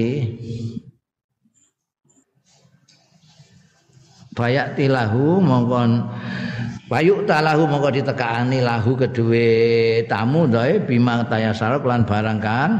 [4.39, 6.07] fayak tilahu mongko
[6.89, 12.71] Bayuk talahu mongko ditekani lahu kedue tamu doe bima tayasara lan barang kan.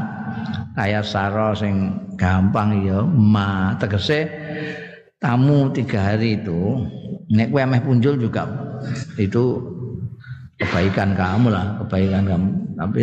[0.73, 3.77] Tayasara sing gampang ya ma.
[3.77, 4.25] Tegese
[5.21, 6.89] tamu tiga hari itu
[7.29, 8.49] nek meh punjul juga
[9.21, 9.61] itu
[10.57, 12.49] kebaikan kamu lah kebaikan kamu.
[12.81, 13.01] Tapi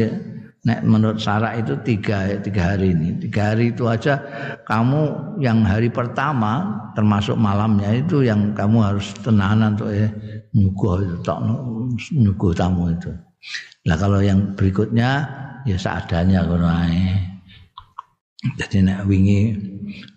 [0.66, 3.14] nek menurut Sarah itu tiga tiga hari ini.
[3.22, 4.18] Tiga hari itu aja
[4.66, 10.10] kamu yang hari pertama termasuk malamnya itu yang kamu harus tenanan tuh ya
[10.58, 11.38] nyuguh itu tak
[12.10, 13.14] nyuguh tamu itu.
[13.86, 15.22] Lah kalau yang berikutnya
[15.62, 17.14] ya seadanya kono ae.
[18.58, 19.54] Jadi nek wingi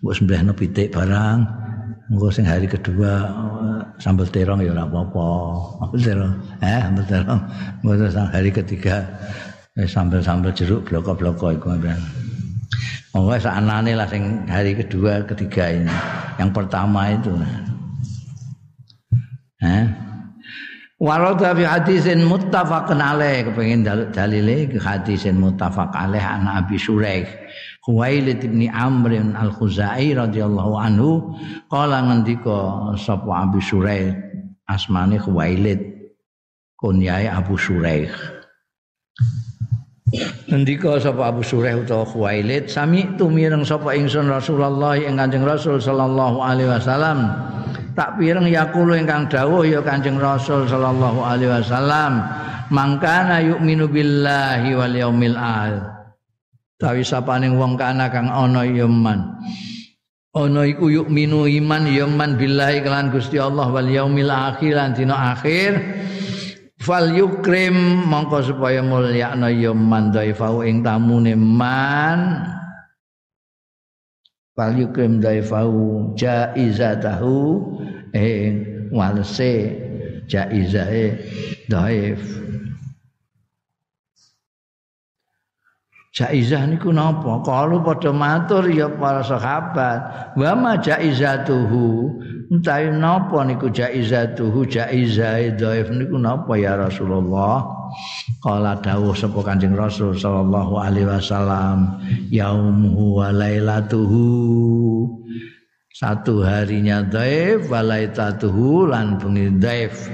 [0.02, 1.38] mbok sembelihno pitik barang
[2.10, 3.30] engko sing hari kedua
[4.02, 5.30] sambal terong ya ora apa-apa.
[5.78, 7.40] Sambal terong eh sambal terong.
[8.34, 9.06] Hari ketiga
[9.78, 11.78] sambel-sambel jeruk bloko-bloko iku.
[13.10, 15.90] Monggo saknane lah sing hari kedua, ketiga ini.
[16.38, 17.34] Yang pertama itu.
[19.60, 19.84] Eh?
[21.00, 27.24] Warada fi hadisin muttafaqun alaih kepengin dalile ke hadisin muttafaq alaih an Abi Suraih
[27.80, 31.32] Khuwailid bin Amr al-Khuzai radhiyallahu anhu
[31.72, 34.12] qala ngendika sapa Abi Suraih
[34.68, 35.80] asmane Khuwailid
[36.76, 38.12] kunyai Abu Suraih
[40.50, 46.42] Ngendika sapa Abu Suraih utawa Khuwailid, sami tumireng sapa ingsun Rasulullah ing Kanjeng Rasul sallallahu
[46.42, 47.30] alaihi wasallam.
[47.94, 52.26] Tak pireng yaqulu ingkang dawuh ya Kanjeng Rasul sallallahu alaihi wasallam,
[52.66, 55.86] mangkana yu'minu billahi wal yaumil akhir.
[56.82, 59.38] Tawi sapaning wong kana kang ana ya man.
[60.34, 65.30] Ana iku yu'minu iman ya man billahi kelan Gusti Allah wal yaumil akhir lan dina
[65.30, 65.78] akhir
[66.80, 72.48] fal yukrim mongko supaya mulyakna ya man daifau ing tamune man.
[74.56, 77.60] Fal yukrim daifau jaizatahu
[78.16, 78.50] ing
[78.90, 79.76] walse
[80.26, 81.20] jaizahe
[81.68, 82.40] daif
[86.10, 87.38] Jaizah niku napa?
[87.46, 92.18] Kalau padha matur ya para sahabat, wa ma jaizatuhu
[92.50, 97.62] utawi napa niku jaizatuhu jaizah dhaif niku napa ya Rasulullah?
[98.42, 102.02] Kala dawuh sapa Kanjeng Rasul sallallahu alaihi wasallam
[102.34, 104.26] yaumuhu wa lailatuhu.
[105.94, 110.10] Satu harinya dhaif wa lailatuhu lan bengi dhaif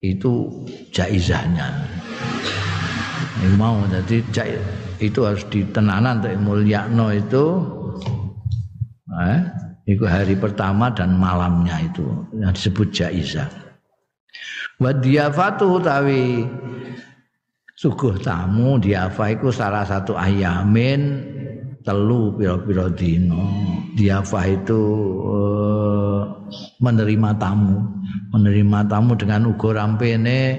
[0.00, 0.48] itu
[0.96, 1.68] jaizahnya.
[3.40, 4.20] Ini mau jadi
[5.00, 7.46] itu harus ditenanan untuk mulyakno itu.
[9.10, 9.40] Eh,
[9.88, 12.04] itu hari pertama dan malamnya itu
[12.36, 13.48] yang disebut jaizah.
[14.80, 16.44] Wa diafatu tawi
[17.76, 21.24] suguh tamu diafa iku salah satu ayamin
[21.84, 23.40] telu pira-pira dina.
[23.96, 24.80] Diafa itu
[25.26, 26.22] uh,
[26.80, 27.80] menerima tamu,
[28.32, 30.56] menerima tamu dengan ugo rampene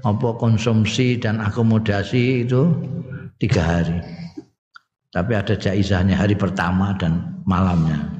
[0.00, 2.72] apa konsumsi dan akomodasi itu
[3.36, 3.98] tiga hari.
[5.10, 8.19] Tapi ada jaizahnya hari pertama dan malamnya.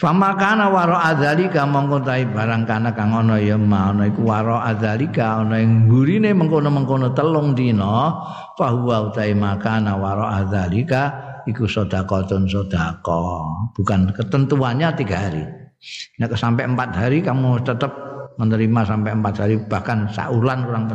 [0.00, 5.60] Fama kana waro adzalika mongko tai barang kana kang ya ana iku waro adzalika ana
[5.60, 8.08] ing burine mengkono-mengkono telung dina
[8.56, 11.12] fahuwa utai makana waro adzalika
[11.44, 13.76] iku sedekahun sedekah.
[13.76, 15.44] Bukan ketentuannya tiga hari.
[16.16, 17.92] Nek sampai empat hari kamu tetap
[18.40, 20.88] menerima sampai empat hari bahkan saulan kurang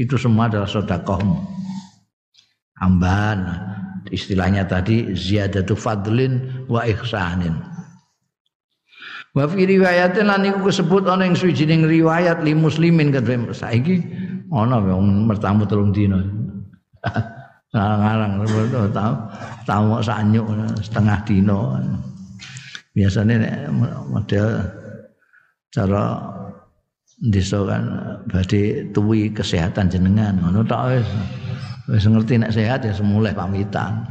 [0.00, 1.36] itu semua adalah sedekahmu.
[2.80, 3.52] Amban
[4.08, 7.75] istilahnya tadi ziyadatu fadlin wa ihsanin
[9.36, 14.00] wa fi riwayatin lan iku disebut ana ing suwijining riwayat li muslimin kadhe saiki
[14.48, 16.24] ana wong mertamu telung dina.
[17.76, 18.32] Ngarang-ngarang
[18.96, 19.14] tahu
[19.68, 20.48] tahu sanyuk
[20.80, 21.76] setengah dino
[22.96, 23.68] biasanya
[24.08, 24.64] model
[25.68, 26.24] cara
[27.20, 27.84] desa kan
[28.32, 30.40] badhe tuwi kesehatan jenengan.
[30.40, 31.08] Ngono tok wis.
[31.86, 34.08] Wis ngerti nek sehat ya semulai pamitan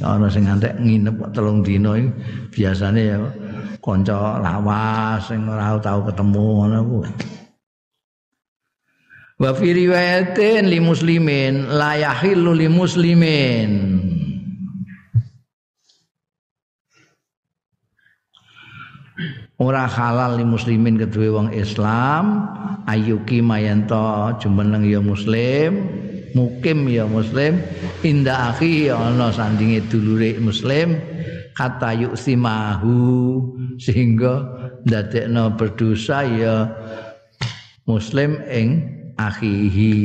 [0.00, 2.10] ana sing ngantek nginep kok telung dino iki.
[2.50, 3.16] Biasane ya
[3.80, 7.10] kanca lawas sing ora tau ketemu ngono kuwi
[9.40, 13.70] Wa fi riwayatin li muslimin la li muslimin.
[19.60, 22.48] Ora halal li muslimin kedue wong Islam
[22.84, 25.88] ayuki mayanto jumeneng ya muslim
[26.34, 27.58] mukim ya muslim
[28.06, 30.98] inda akhi ana sandinge dulure muslim
[31.54, 32.96] kata yuksimahu
[33.76, 34.46] sehingga
[34.86, 36.54] ndadekno berdosa ya
[37.84, 38.68] muslim ing
[39.18, 39.96] akhihi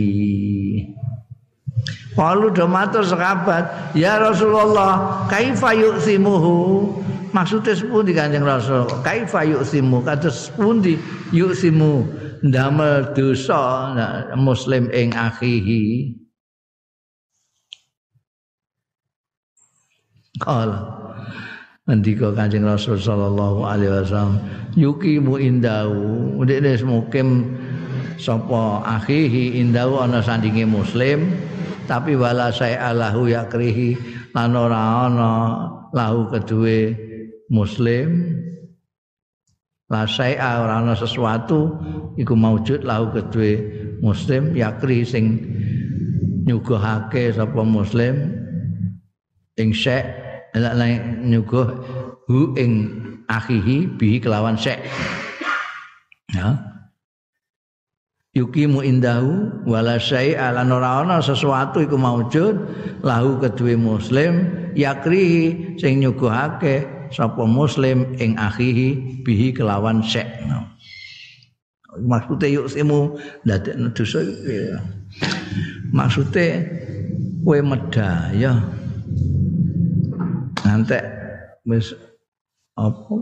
[2.15, 6.87] Walu do matur sekabat, ya Rasulullah, kaifa yuksimuhu?
[7.35, 8.87] Maksudnya sepundi Kanjeng Rasul?
[9.03, 9.99] Kaifa yuksimu?
[9.99, 10.95] Kados sepundi
[11.35, 12.07] yuksimu
[12.45, 13.91] ndamel dosa
[14.37, 16.13] muslim ing akhihi?
[20.37, 20.93] Kala
[21.85, 24.41] Ngendika Kanjeng Rasul sallallahu alaihi wasallam,
[24.73, 26.41] yukimu indahu.
[26.41, 27.45] Ndekne mukim
[28.17, 31.35] sapa akhihi indahu ana sandinge muslim
[31.85, 33.99] tapi wala alahu yakrihi
[34.33, 35.31] lan ora ana
[35.93, 36.95] lahu kedue
[37.51, 38.33] muslim
[39.85, 41.77] la saya ora ana sesuatu
[42.17, 43.53] iku maujud lahu kedue
[44.01, 45.45] muslim yakri sing
[46.45, 48.33] nyuguhake sapa muslim
[49.57, 50.05] ing syek
[51.25, 51.67] nyuguh
[52.25, 52.71] hu ing
[53.27, 54.81] akhihi bihi kelawan syek.
[56.31, 56.57] Ya.
[58.35, 62.55] Yukimu indahu wala syai'a lan ora ana sesuatu iku maujud
[62.99, 66.83] lahu kedue muslim yakrihi sing nyuguhake
[67.15, 70.67] sapa muslim ing akhihi bihi kelawan syek no.
[72.03, 73.15] maksude yuksimu
[73.47, 74.75] ndadekno dosa iku
[75.95, 76.45] maksude
[77.47, 78.59] kowe medaya
[80.67, 81.03] ngantek
[81.63, 81.95] wis
[82.75, 83.15] apa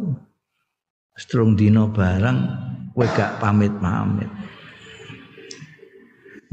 [1.13, 2.37] strung dino barang
[2.97, 4.29] kowe gak pamit-pamit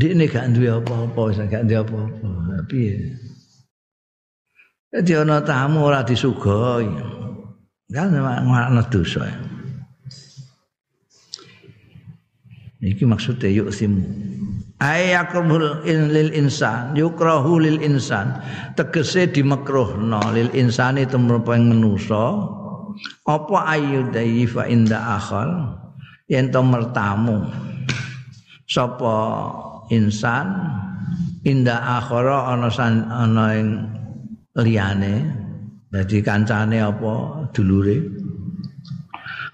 [0.00, 2.64] Dik ini gak duwe apa-apa, gak duwe apa-apa.
[2.72, 3.20] Piye?
[4.88, 6.88] Dadi ana tamu ora disugoi.
[7.90, 9.26] Kan ana dosa.
[12.80, 14.00] Iki maksudnya yuk simu.
[14.80, 18.40] Ayakumul in lil insan, yukrahu lil insan.
[18.72, 22.56] Tegese dimekruhno lil insani tumraping manusa.
[23.28, 25.76] Apa ayudai fa inda akhal
[26.32, 27.44] yen to mertamu.
[28.64, 29.18] Sapa
[29.92, 30.48] insan
[31.44, 32.70] inda akhara ana
[33.12, 33.68] ana ing
[34.56, 35.39] liyane
[35.90, 37.46] dadi kancane apa?
[37.50, 37.98] Dulure.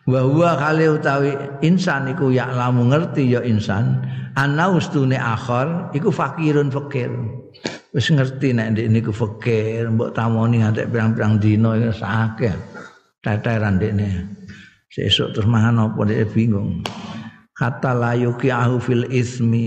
[0.06, 1.34] Wa huwa kali utawi
[1.66, 4.06] insan iku ya lamu ngerti ya insan
[4.38, 7.10] ana ustune akhir iku fakirun fakir.
[7.90, 12.54] Wis ngerti nek ndek niku fakir mbok tamoni ngantek pirang-pirang dina iku sakeh
[13.24, 14.30] teteran ndekne
[14.92, 16.86] sesuk terus mangan apa ndek bingung.
[17.56, 19.66] Kata layuki ahu fil ismi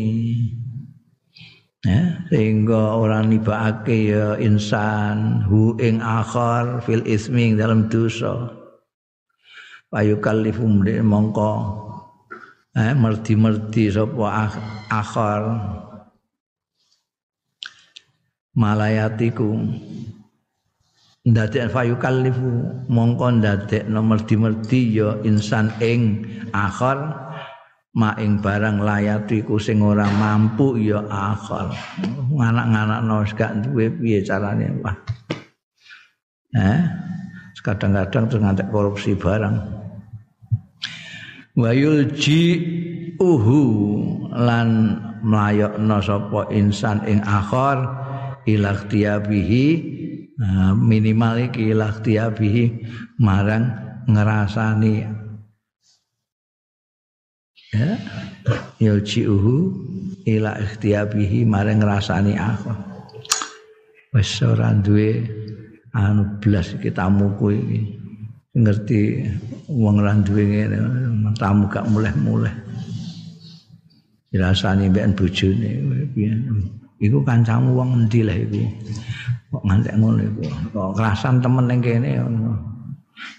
[1.85, 8.56] ya, sehingga orang nibake ya insan hu ing akhar fil ismi dalam dosa.
[9.89, 11.51] Payu kalifum mongko
[12.77, 14.51] eh merti-merti sapa
[14.91, 15.41] akhar.
[18.60, 19.56] Malayatiku
[21.23, 27.28] ndadek fayu kalifu mongko ndadek nomor dimerti ya insan ing akhar
[27.98, 31.74] maing barang layati ku sing ora mampu ya akhir
[32.34, 34.95] nganak-nganakno gak duwe piye carane wah
[36.53, 37.10] eh
[37.70, 39.56] kadang-kadang terus ngantek korupsi barang.
[41.60, 42.44] Wayul ji
[43.20, 43.61] uhu
[44.32, 47.84] lan mlayokno sapa insan ing akhir
[48.48, 49.68] ilakhtiyabihi
[50.40, 52.64] nah, minimal iki ilakhtiyabihi
[53.20, 53.76] marang
[54.07, 55.03] ngerasani
[57.73, 57.97] ya.
[58.79, 59.55] Yulji'uhu
[60.25, 62.73] ila ikhtiyabihi maring ngrasani aku.
[64.15, 65.21] Wis ora duwe
[65.93, 67.79] anu blas iki tamuku iki.
[68.57, 68.99] Ngerti
[69.69, 70.77] wong ora duwe ngene
[71.37, 72.53] tamu gak muleh-muleh.
[74.29, 75.69] Dirasani mbek bojone
[76.13, 76.33] piye.
[76.99, 78.59] Iku kancamu wong endi lah iku?
[79.49, 80.43] Kok ngantek ngono iku?
[80.75, 82.19] Kok kerasan temen ning kene?
[82.19, 82.51] Ngono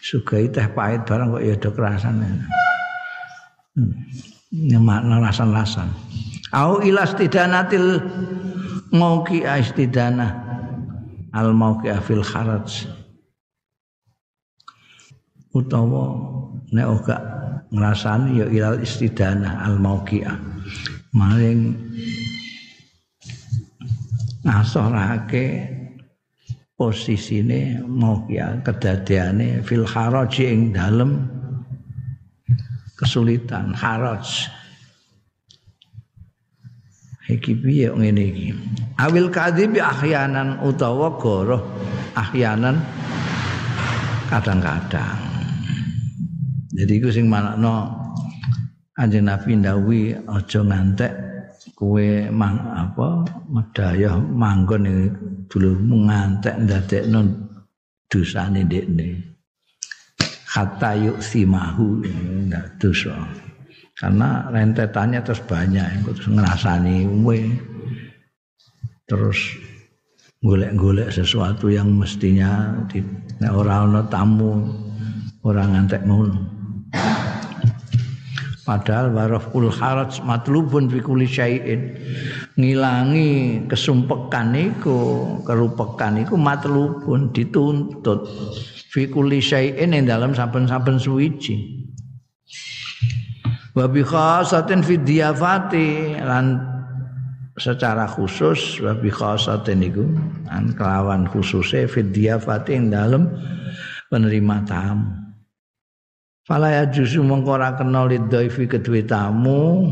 [0.00, 2.24] sugih teh pahit barang kok ya do kerasan
[3.80, 4.76] hmm.
[4.84, 5.88] makna lasan-lasan
[6.52, 8.02] au ilastidanatil
[8.92, 10.34] mauqi istidana
[11.32, 12.86] al mauqi fil kharaj.
[15.50, 16.04] Utawa
[16.70, 17.16] nek ora
[17.70, 20.38] ngrasani ya ilal istidana al mauqiah
[21.14, 21.74] maring
[24.46, 25.46] ngasorake
[26.78, 31.26] posisine mauqiah kedadiane fil haraj ing dalem
[33.00, 34.52] kesulitan haraj.
[37.30, 38.48] Iki piye ngene iki?
[39.00, 41.64] Awil kadhib ahyanan utawa goroh
[42.12, 42.76] ahyanan
[44.28, 45.16] kadang-kadang.
[46.76, 47.96] Jadi iku sing manakno
[49.00, 51.12] Kanjeng Nabi ndawi aja ngantek
[51.72, 54.84] kowe mang apa medayah manggon
[55.48, 57.24] dulurmu ngantek ndadekno
[58.12, 59.29] dosane ndekne
[60.50, 62.02] hatta yuk simahu.
[62.50, 63.14] Ndak dosa.
[63.94, 67.40] Karena rentetannya terus banyak yang terus ngerasani kowe.
[69.06, 69.38] Terus
[70.40, 73.04] golek-golek sesuatu yang mestinya di
[73.44, 74.72] orang ana tamu
[75.44, 76.40] orang ngantek ngono.
[78.64, 81.80] Padahal waraful haraj matlubun fi kulli syai'in.
[82.54, 84.98] Ngilangi kesumpekan iku,
[85.42, 88.30] kerupekan iku matlubun dituntut
[88.90, 91.86] fi kulli syai'in ing dalam saben-saben suwiji.
[93.78, 96.58] Wa bi khasatin fi diyafati lan
[97.54, 100.02] secara khusus wa bi khasatin iku
[100.50, 103.30] an kelawan khususe fi diyafati ing dalam
[104.10, 105.14] penerima tamu.
[106.42, 109.86] Fala ya jusu mongko ora kena lidhaifi kedue tamu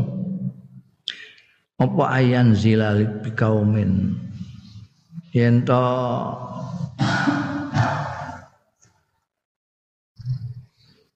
[1.79, 4.11] apa ayan zilalik bikaumin
[5.31, 5.79] yen to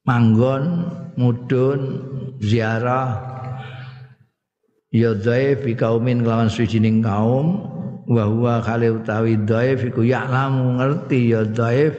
[0.03, 1.79] manggon mudun
[2.39, 3.31] ziarah.
[4.93, 7.73] Ya dhaif bikaumin kelawan sujining kaum.
[8.03, 11.95] Wa huwa khali utawi dhaif iku ya'lamu ngerti ya dhaif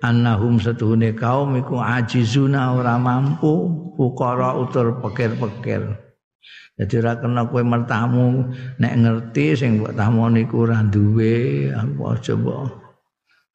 [0.00, 5.92] annahum setuhune kaum iku ajizuna ora mampu fuqara utur pekir-pekir.
[6.80, 8.48] Jadi ora kena kowe mertamu
[8.80, 12.72] nek ngerti sing mbok tamu niku ora duwe apa coba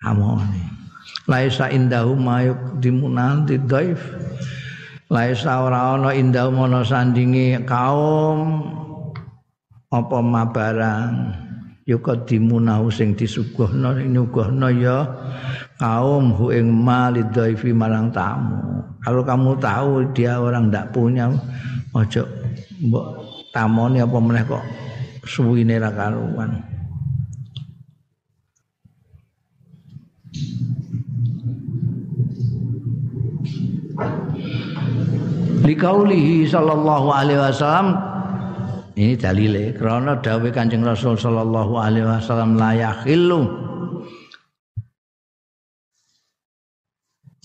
[0.06, 0.87] amone
[1.28, 4.00] laisa indahum mayuk dimunanti dhaif
[5.08, 8.68] laisa ora ana indahum ana sandingi kaum
[9.88, 11.48] apa mabarang
[12.92, 15.08] sing disuguhna sing nyuguhna ya
[15.80, 18.84] kaum hu ing malidhaifi marang tamu.
[19.00, 21.32] Kalau kamu tahu dia orang ndak punya
[21.96, 22.28] ojo
[22.84, 23.06] mbok
[23.56, 24.66] tamoni apa meneh kok
[25.24, 26.77] suwine ra karuan.
[35.68, 38.00] Likaulihi sallallahu alaihi wasallam.
[38.96, 43.46] Ini dalile krana dawuh Kanjeng Rasul sallallahu alaihi wasallam la yakhillu.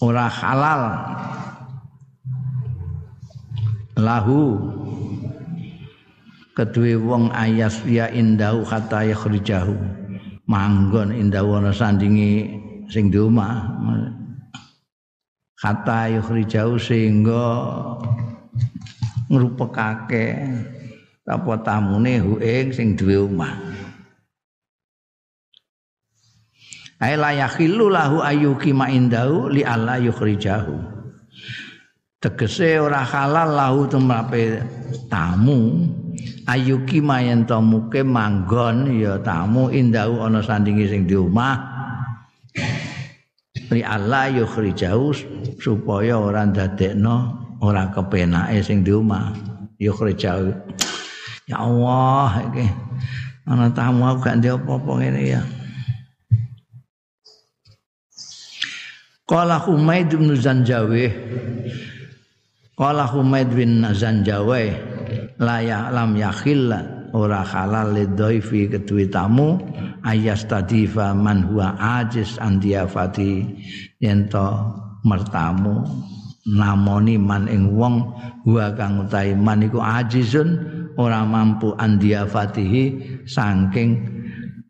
[0.01, 0.83] Ora halal.
[3.99, 4.71] Lahu.
[6.53, 9.73] Kedue wong ayas ya indau kata yakhrijahu
[10.45, 12.61] manggon indahu ana sandingi
[12.93, 13.17] sing di
[15.63, 17.47] kata yakhrijahu sehingga
[19.31, 20.27] ngrupekake
[21.23, 23.73] apa tamune hu ing sing duwe omah
[27.03, 31.03] Ai la yakhillu lahu ayyuki ma indahu li alla yukhrijahu.
[32.23, 34.63] Tegese ora halal lahu tumrape
[35.11, 35.83] tamu
[36.47, 41.72] ayyuki ma yen muke manggon ya tamu indahu ana sandingi sing di omah.
[43.73, 45.17] Li alla yukhrijahu
[45.57, 47.17] supaya ora ndadekno
[47.65, 49.33] ora kepenake sing di omah.
[49.81, 50.53] Yukhrijahu
[51.51, 52.67] Ya Allah iki
[53.51, 55.43] ana tamu aku gak ndek apa-apa ngene ya.
[59.27, 61.11] Qala Humaid bin Zanjawi
[62.79, 64.77] Qala Humaid bin Zanjawi
[65.43, 69.61] la ya'lam yakhilla ora halal lidhaifi kedue tamu
[70.05, 73.47] ayas tadifa man huwa ajis andiafati
[74.01, 74.49] yen to
[75.05, 75.85] mertamu
[76.49, 78.17] namoni man ing wong
[78.49, 80.59] wa kang utahe man iku ajizun
[80.99, 82.99] ora mampu andia fatihi
[83.29, 84.03] saking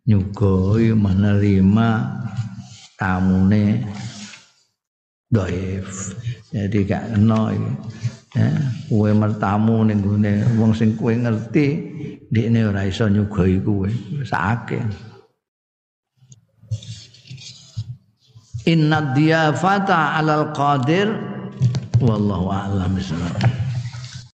[0.06, 1.88] nyugoi menerima
[2.98, 3.86] tamune
[5.32, 6.12] dhaif.
[6.52, 7.72] Jadi gak kena iki.
[8.32, 8.48] Ya,
[8.88, 11.66] kowe mertamu ning gone wong sing kowe ngerti
[12.32, 13.88] di ora iso nyugai kowe.
[14.24, 14.80] Sakake.
[18.68, 21.10] Inna diyafata alal qadir
[21.98, 23.61] wallahu a'lam bishawab.